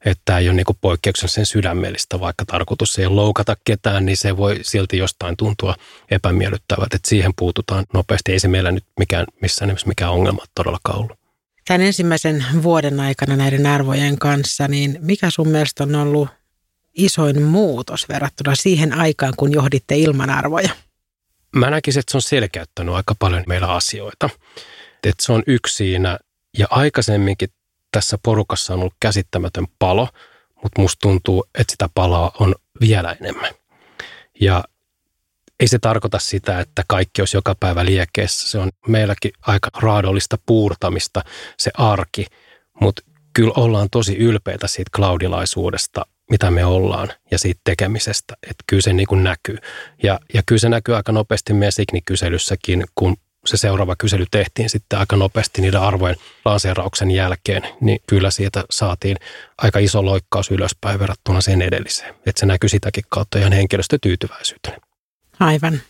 että 0.06 0.38
ei 0.38 0.50
ole 0.50 0.56
niin 0.56 0.78
poikkeuksellisen 0.82 1.46
sydämellistä, 1.46 2.20
vaikka 2.20 2.46
tarkoitus 2.46 3.00
ei 3.00 3.08
loukata 3.08 3.58
ketään, 3.64 4.06
niin 4.06 4.18
se 4.18 4.38
voi 4.38 4.60
silti 4.62 4.98
jostain 4.98 5.38
tuntua 5.38 5.76
epämiellyttävältä, 6.12 6.96
että 6.96 7.10
siihen 7.10 7.34
puututaan 7.36 7.86
nopeasti. 7.94 8.32
Ei 8.32 8.40
se 8.40 8.48
meillä 8.48 8.72
nyt 8.72 8.86
mikään, 9.00 9.26
missään 9.42 9.68
nimessä 9.68 9.88
mikään 9.88 10.12
ongelma 10.12 10.46
todellakaan 10.56 11.00
ollut. 11.00 11.20
Tämän 11.68 11.82
ensimmäisen 11.82 12.46
vuoden 12.64 13.00
aikana 13.00 13.36
näiden 13.36 13.66
arvojen 13.66 14.20
kanssa, 14.20 14.68
niin 14.68 14.98
mikä 15.02 15.30
sun 15.30 15.48
mielestä 15.48 15.84
on 15.84 15.96
ollut 15.96 16.30
isoin 16.94 17.42
muutos 17.42 18.10
verrattuna 18.10 18.56
siihen 18.56 18.94
aikaan, 18.94 19.34
kun 19.38 19.52
johditte 19.52 19.96
ilman 19.96 20.30
arvoja? 20.30 20.70
Mä 21.56 21.70
näkisin, 21.70 22.00
että 22.00 22.12
se 22.12 22.18
on 22.18 22.22
selkeyttänyt 22.22 22.96
aika 22.96 23.16
paljon 23.20 23.44
meillä 23.48 23.68
asioita. 23.68 24.30
Että 25.04 25.26
se 25.26 25.32
on 25.32 25.44
yksi 25.48 25.76
siinä, 25.76 26.20
ja 26.58 26.68
aikaisemminkin 26.70 27.50
tässä 27.92 28.18
porukassa 28.24 28.74
on 28.74 28.80
ollut 28.80 28.94
käsittämätön 29.00 29.68
palo, 29.80 30.08
mutta 30.64 30.82
musta 30.82 31.02
tuntuu, 31.02 31.46
että 31.60 31.72
sitä 31.72 31.90
palaa 31.94 32.32
on 32.40 32.56
vielä 32.80 33.16
enemmän. 33.22 33.54
Ja 34.42 34.64
ei 35.60 35.68
se 35.68 35.80
tarkoita 35.80 36.20
sitä, 36.20 36.60
että 36.60 36.84
kaikki 36.88 37.22
olisi 37.22 37.38
joka 37.38 37.56
päivä 37.60 37.86
liekkeessä. 37.86 38.50
Se 38.50 38.58
on 38.58 38.70
meilläkin 38.88 39.32
aika 39.42 39.70
raadollista 39.78 40.38
puurtamista, 40.46 41.22
se 41.58 41.72
arki, 41.74 42.26
mutta 42.82 43.02
kyllä 43.34 43.54
ollaan 43.56 43.88
tosi 43.92 44.18
ylpeitä 44.18 44.68
siitä 44.68 44.90
klaudilaisuudesta 44.96 46.06
mitä 46.32 46.52
me 46.52 46.66
ollaan 46.66 47.10
ja 47.32 47.40
siitä 47.40 47.62
tekemisestä. 47.64 48.34
Että 48.44 48.64
kyllä 48.68 48.82
se 48.82 48.94
niin 48.94 49.08
kuin 49.08 49.24
näkyy. 49.24 49.58
Ja, 50.04 50.20
ja 50.34 50.44
kyllä 50.46 50.60
se 50.60 50.70
näkyy 50.70 50.96
aika 50.96 51.12
nopeasti 51.12 51.54
meidän 51.54 51.72
Signi-kyselyssäkin, 51.72 52.84
kun 52.96 53.18
se 53.46 53.58
seuraava 53.58 53.96
kysely 53.96 54.26
tehtiin 54.32 54.70
sitten 54.70 55.00
aika 55.00 55.16
nopeasti 55.16 55.62
niiden 55.62 55.82
arvojen 55.82 56.16
lanseerauksen 56.46 57.12
jälkeen, 57.12 57.64
niin 57.82 58.00
kyllä 58.08 58.32
siitä 58.32 58.64
saatiin 58.70 59.18
aika 59.58 59.80
iso 59.80 60.06
loikkaus 60.06 60.52
ylöspäin 60.52 61.00
verrattuna 61.00 61.42
sen 61.42 61.62
edelliseen. 61.62 62.14
Että 62.26 62.40
se 62.40 62.46
näkyy 62.46 62.70
sitäkin 62.70 63.04
kautta 63.10 63.40
ihan 63.40 63.52
henkilöstötyytyväisyyteen. 63.52 64.82
Aivan. 65.40 65.82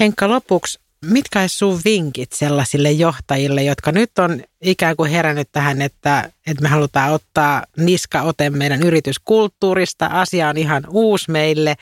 Henkka, 0.00 0.28
lopuksi 0.28 0.83
mitkä 1.04 1.40
olisi 1.40 1.56
sun 1.56 1.80
vinkit 1.84 2.32
sellaisille 2.32 2.92
johtajille, 2.92 3.62
jotka 3.62 3.92
nyt 3.92 4.18
on 4.18 4.42
ikään 4.62 4.96
kuin 4.96 5.10
herännyt 5.10 5.48
tähän, 5.52 5.82
että, 5.82 6.30
että 6.46 6.62
me 6.62 6.68
halutaan 6.68 7.12
ottaa 7.12 7.64
niskaote 7.76 8.50
meidän 8.50 8.82
yrityskulttuurista. 8.82 10.06
Asia 10.06 10.48
on 10.48 10.56
ihan 10.56 10.84
uusi 10.88 11.30
meille 11.30 11.74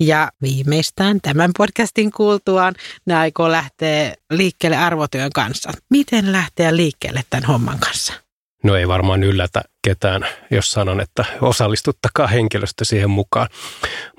ja 0.00 0.32
viimeistään 0.42 1.20
tämän 1.20 1.50
podcastin 1.58 2.10
kuultuaan 2.12 2.74
ne 3.06 3.14
aikoo 3.14 3.52
lähteä 3.52 4.14
liikkeelle 4.30 4.76
arvotyön 4.76 5.30
kanssa. 5.34 5.72
Miten 5.90 6.32
lähteä 6.32 6.76
liikkeelle 6.76 7.22
tämän 7.30 7.46
homman 7.46 7.78
kanssa? 7.78 8.12
No 8.64 8.76
ei 8.76 8.88
varmaan 8.88 9.22
yllätä 9.22 9.62
ketään, 9.84 10.26
jos 10.50 10.70
sanon, 10.70 11.00
että 11.00 11.24
osallistuttakaa 11.40 12.26
henkilöstö 12.26 12.84
siihen 12.84 13.10
mukaan. 13.10 13.48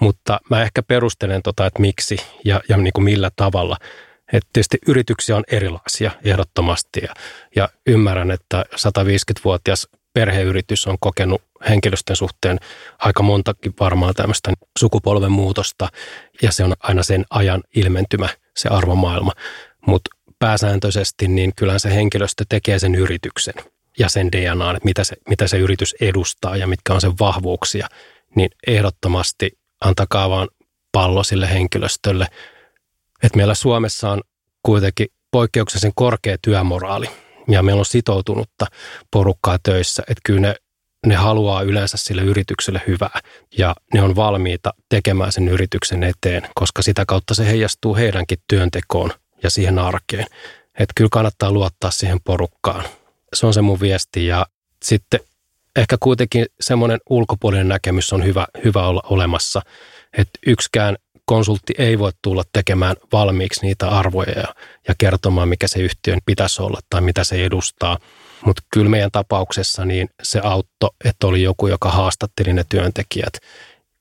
Mutta 0.02 0.40
mä 0.50 0.62
ehkä 0.62 0.84
perustelen 0.84 1.42
tota, 1.44 1.66
että 1.66 1.82
miksi 1.82 2.18
ja, 2.46 2.62
ja 2.70 2.78
niin 2.78 2.94
kuin 2.94 3.04
millä 3.04 3.32
tavalla– 3.36 3.78
että 4.34 4.50
tietysti 4.54 4.78
yrityksiä 4.88 5.36
on 5.36 5.44
erilaisia 5.52 6.12
ehdottomasti 6.24 7.00
ja, 7.04 7.14
ja 7.56 7.70
ymmärrän, 7.88 8.32
että 8.32 8.66
150-vuotias 8.76 9.88
perheyritys 10.14 10.88
on 10.88 10.98
kokenut 11.00 11.42
henkilöstön 11.70 12.16
suhteen 12.16 12.60
aika 13.00 13.24
montakin 13.24 13.74
varmaan 13.80 14.14
tämmöistä 14.14 14.54
sukupolven 14.80 15.32
muutosta 15.32 15.88
ja 16.42 16.52
se 16.52 16.64
on 16.64 16.74
aina 16.80 17.04
sen 17.04 17.26
ajan 17.30 17.64
ilmentymä, 17.76 18.30
se 18.58 18.70
arvomaailma. 18.70 19.32
Mutta 19.86 20.10
pääsääntöisesti 20.40 21.28
niin 21.28 21.52
kyllä 21.56 21.80
se 21.80 21.96
henkilöstö 21.96 22.46
tekee 22.50 22.80
sen 22.80 22.96
yrityksen 22.96 23.54
ja 24.00 24.10
sen 24.10 24.32
DNAn, 24.32 24.76
että 24.76 24.86
mitä 24.86 25.04
se, 25.04 25.16
mitä 25.30 25.48
se 25.48 25.58
yritys 25.58 25.96
edustaa 26.02 26.58
ja 26.58 26.68
mitkä 26.68 26.94
on 26.94 27.02
sen 27.02 27.20
vahvuuksia, 27.20 27.88
niin 28.36 28.50
ehdottomasti 28.68 29.58
antakaa 29.82 30.30
vaan 30.30 30.48
pallo 30.92 31.24
sille 31.24 31.50
henkilöstölle– 31.50 32.28
että 33.24 33.38
meillä 33.38 33.56
Suomessa 33.56 34.12
on 34.12 34.22
kuitenkin 34.64 35.08
poikkeuksellisen 35.32 35.92
korkea 35.96 36.38
työmoraali 36.42 37.10
ja 37.48 37.64
meillä 37.64 37.80
on 37.80 37.86
sitoutunutta 37.86 38.66
porukkaa 39.12 39.58
töissä, 39.64 40.04
että 40.08 40.22
kyllä 40.24 40.40
ne, 40.40 40.56
ne 41.06 41.16
haluaa 41.16 41.62
yleensä 41.62 41.98
sille 41.98 42.22
yritykselle 42.22 42.82
hyvää 42.88 43.20
ja 43.58 43.76
ne 43.94 44.02
on 44.02 44.16
valmiita 44.16 44.74
tekemään 44.90 45.32
sen 45.32 45.48
yrityksen 45.48 46.04
eteen, 46.04 46.50
koska 46.56 46.82
sitä 46.82 47.06
kautta 47.08 47.34
se 47.34 47.46
heijastuu 47.46 47.96
heidänkin 47.96 48.38
työntekoon 48.48 49.12
ja 49.44 49.50
siihen 49.50 49.80
arkeen. 49.80 50.26
Että 50.80 50.94
kyllä 50.96 51.10
kannattaa 51.12 51.52
luottaa 51.52 51.92
siihen 51.92 52.20
porukkaan. 52.24 52.86
Se 53.34 53.46
on 53.46 53.54
se 53.54 53.62
mun 53.62 53.80
viesti 53.80 54.28
ja 54.28 54.46
sitten 54.84 55.20
ehkä 55.76 55.98
kuitenkin 56.00 56.46
semmoinen 56.60 57.00
ulkopuolinen 57.10 57.68
näkemys 57.68 58.14
on 58.14 58.24
hyvä, 58.24 58.48
hyvä 58.64 58.88
olla 58.88 59.02
olemassa, 59.04 59.62
että 60.18 60.40
yksikään 60.48 60.98
konsultti 61.30 61.74
ei 61.78 62.00
voi 62.00 62.12
tulla 62.22 62.44
tekemään 62.54 62.96
valmiiksi 63.12 63.66
niitä 63.66 63.90
arvoja 63.90 64.32
ja, 64.32 64.56
ja 64.88 64.96
kertomaan, 64.98 65.50
mikä 65.50 65.68
se 65.68 65.80
yhtiön 65.80 66.20
pitäisi 66.26 66.62
olla 66.62 66.80
tai 66.90 67.02
mitä 67.02 67.24
se 67.24 67.46
edustaa. 67.46 67.98
Mutta 68.46 68.64
kyllä 68.74 68.90
meidän 68.90 69.12
tapauksessa 69.12 69.86
niin 69.86 70.10
se 70.24 70.40
auttoi, 70.44 70.90
että 71.06 71.28
oli 71.28 71.42
joku, 71.44 71.68
joka 71.68 71.92
haastatteli 71.92 72.54
ne 72.54 72.64
työntekijät, 72.70 73.34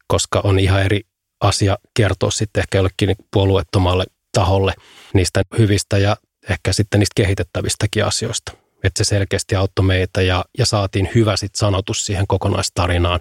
koska 0.06 0.40
on 0.44 0.58
ihan 0.58 0.82
eri 0.82 1.00
asia 1.40 1.78
kertoa 1.94 2.30
sitten 2.30 2.60
ehkä 2.60 2.78
jollekin 2.78 3.16
puolueettomalle 3.32 4.04
taholle 4.32 4.74
niistä 5.14 5.42
hyvistä 5.58 5.98
ja 5.98 6.16
ehkä 6.50 6.72
sitten 6.72 7.00
niistä 7.00 7.22
kehitettävistäkin 7.22 8.04
asioista. 8.04 8.52
Että 8.84 9.04
se 9.04 9.08
selkeästi 9.08 9.56
auttoi 9.56 9.84
meitä 9.84 10.22
ja, 10.22 10.44
ja 10.58 10.66
saatiin 10.66 11.08
hyvä 11.14 11.36
sit 11.36 11.54
sanotus 11.54 12.06
siihen 12.06 12.26
kokonaistarinaan, 12.26 13.20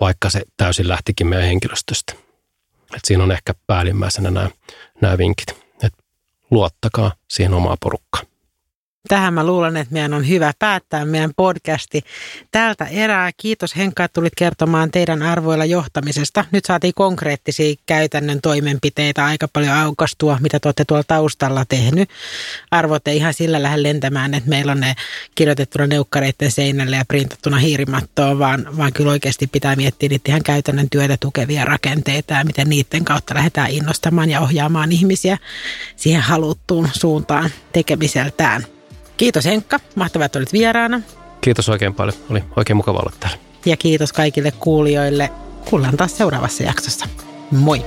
vaikka 0.00 0.30
se 0.30 0.42
täysin 0.56 0.88
lähtikin 0.88 1.26
meidän 1.26 1.46
henkilöstöstä. 1.46 2.25
Et 2.94 3.00
siinä 3.04 3.24
on 3.24 3.32
ehkä 3.32 3.54
päällimmäisenä 3.66 4.30
nämä, 4.30 4.50
nämä 5.00 5.18
vinkit, 5.18 5.50
että 5.72 6.02
luottakaa 6.50 7.12
siihen 7.28 7.54
omaa 7.54 7.76
porukkaan 7.80 8.26
tähän 9.08 9.34
mä 9.34 9.46
luulen, 9.46 9.76
että 9.76 9.92
meidän 9.92 10.14
on 10.14 10.28
hyvä 10.28 10.52
päättää 10.58 11.04
meidän 11.04 11.30
podcasti 11.36 12.02
tältä 12.50 12.84
erää. 12.84 13.30
Kiitos 13.36 13.76
Henkka, 13.76 14.04
että 14.04 14.14
tulit 14.14 14.32
kertomaan 14.36 14.90
teidän 14.90 15.22
arvoilla 15.22 15.64
johtamisesta. 15.64 16.44
Nyt 16.52 16.64
saatiin 16.64 16.94
konkreettisia 16.94 17.74
käytännön 17.86 18.40
toimenpiteitä 18.40 19.24
aika 19.24 19.48
paljon 19.52 19.72
aukastua, 19.72 20.38
mitä 20.40 20.60
te 20.60 20.68
olette 20.68 20.84
tuolla 20.84 21.04
taustalla 21.04 21.64
tehnyt. 21.64 22.10
Arvot 22.70 23.08
ei 23.08 23.16
ihan 23.16 23.34
sillä 23.34 23.62
lähde 23.62 23.82
lentämään, 23.82 24.34
että 24.34 24.50
meillä 24.50 24.72
on 24.72 24.80
ne 24.80 24.94
kirjoitettuna 25.34 25.86
neukkareiden 25.86 26.50
seinälle 26.50 26.96
ja 26.96 27.04
printattuna 27.04 27.56
hiirimattoon, 27.56 28.38
vaan, 28.38 28.76
vaan 28.76 28.92
kyllä 28.92 29.10
oikeasti 29.10 29.46
pitää 29.46 29.76
miettiä 29.76 30.08
niitä 30.08 30.30
ihan 30.30 30.42
käytännön 30.42 30.90
työtä 30.90 31.16
tukevia 31.20 31.64
rakenteita 31.64 32.34
ja 32.34 32.44
miten 32.44 32.68
niiden 32.68 33.04
kautta 33.04 33.34
lähdetään 33.34 33.70
innostamaan 33.70 34.30
ja 34.30 34.40
ohjaamaan 34.40 34.92
ihmisiä 34.92 35.38
siihen 35.96 36.22
haluttuun 36.22 36.88
suuntaan 36.92 37.50
tekemiseltään. 37.72 38.75
Kiitos 39.16 39.44
Henkka, 39.44 39.80
mahtavaa, 39.94 40.26
että 40.26 40.38
olit 40.38 40.52
vieraana. 40.52 41.00
Kiitos 41.40 41.68
oikein 41.68 41.94
paljon, 41.94 42.16
oli 42.30 42.44
oikein 42.56 42.76
mukava 42.76 42.98
olla 42.98 43.12
täällä. 43.20 43.38
Ja 43.66 43.76
kiitos 43.76 44.12
kaikille 44.12 44.50
kuulijoille. 44.50 45.30
Kuullaan 45.70 45.96
taas 45.96 46.16
seuraavassa 46.16 46.62
jaksossa. 46.62 47.06
Moi! 47.50 47.84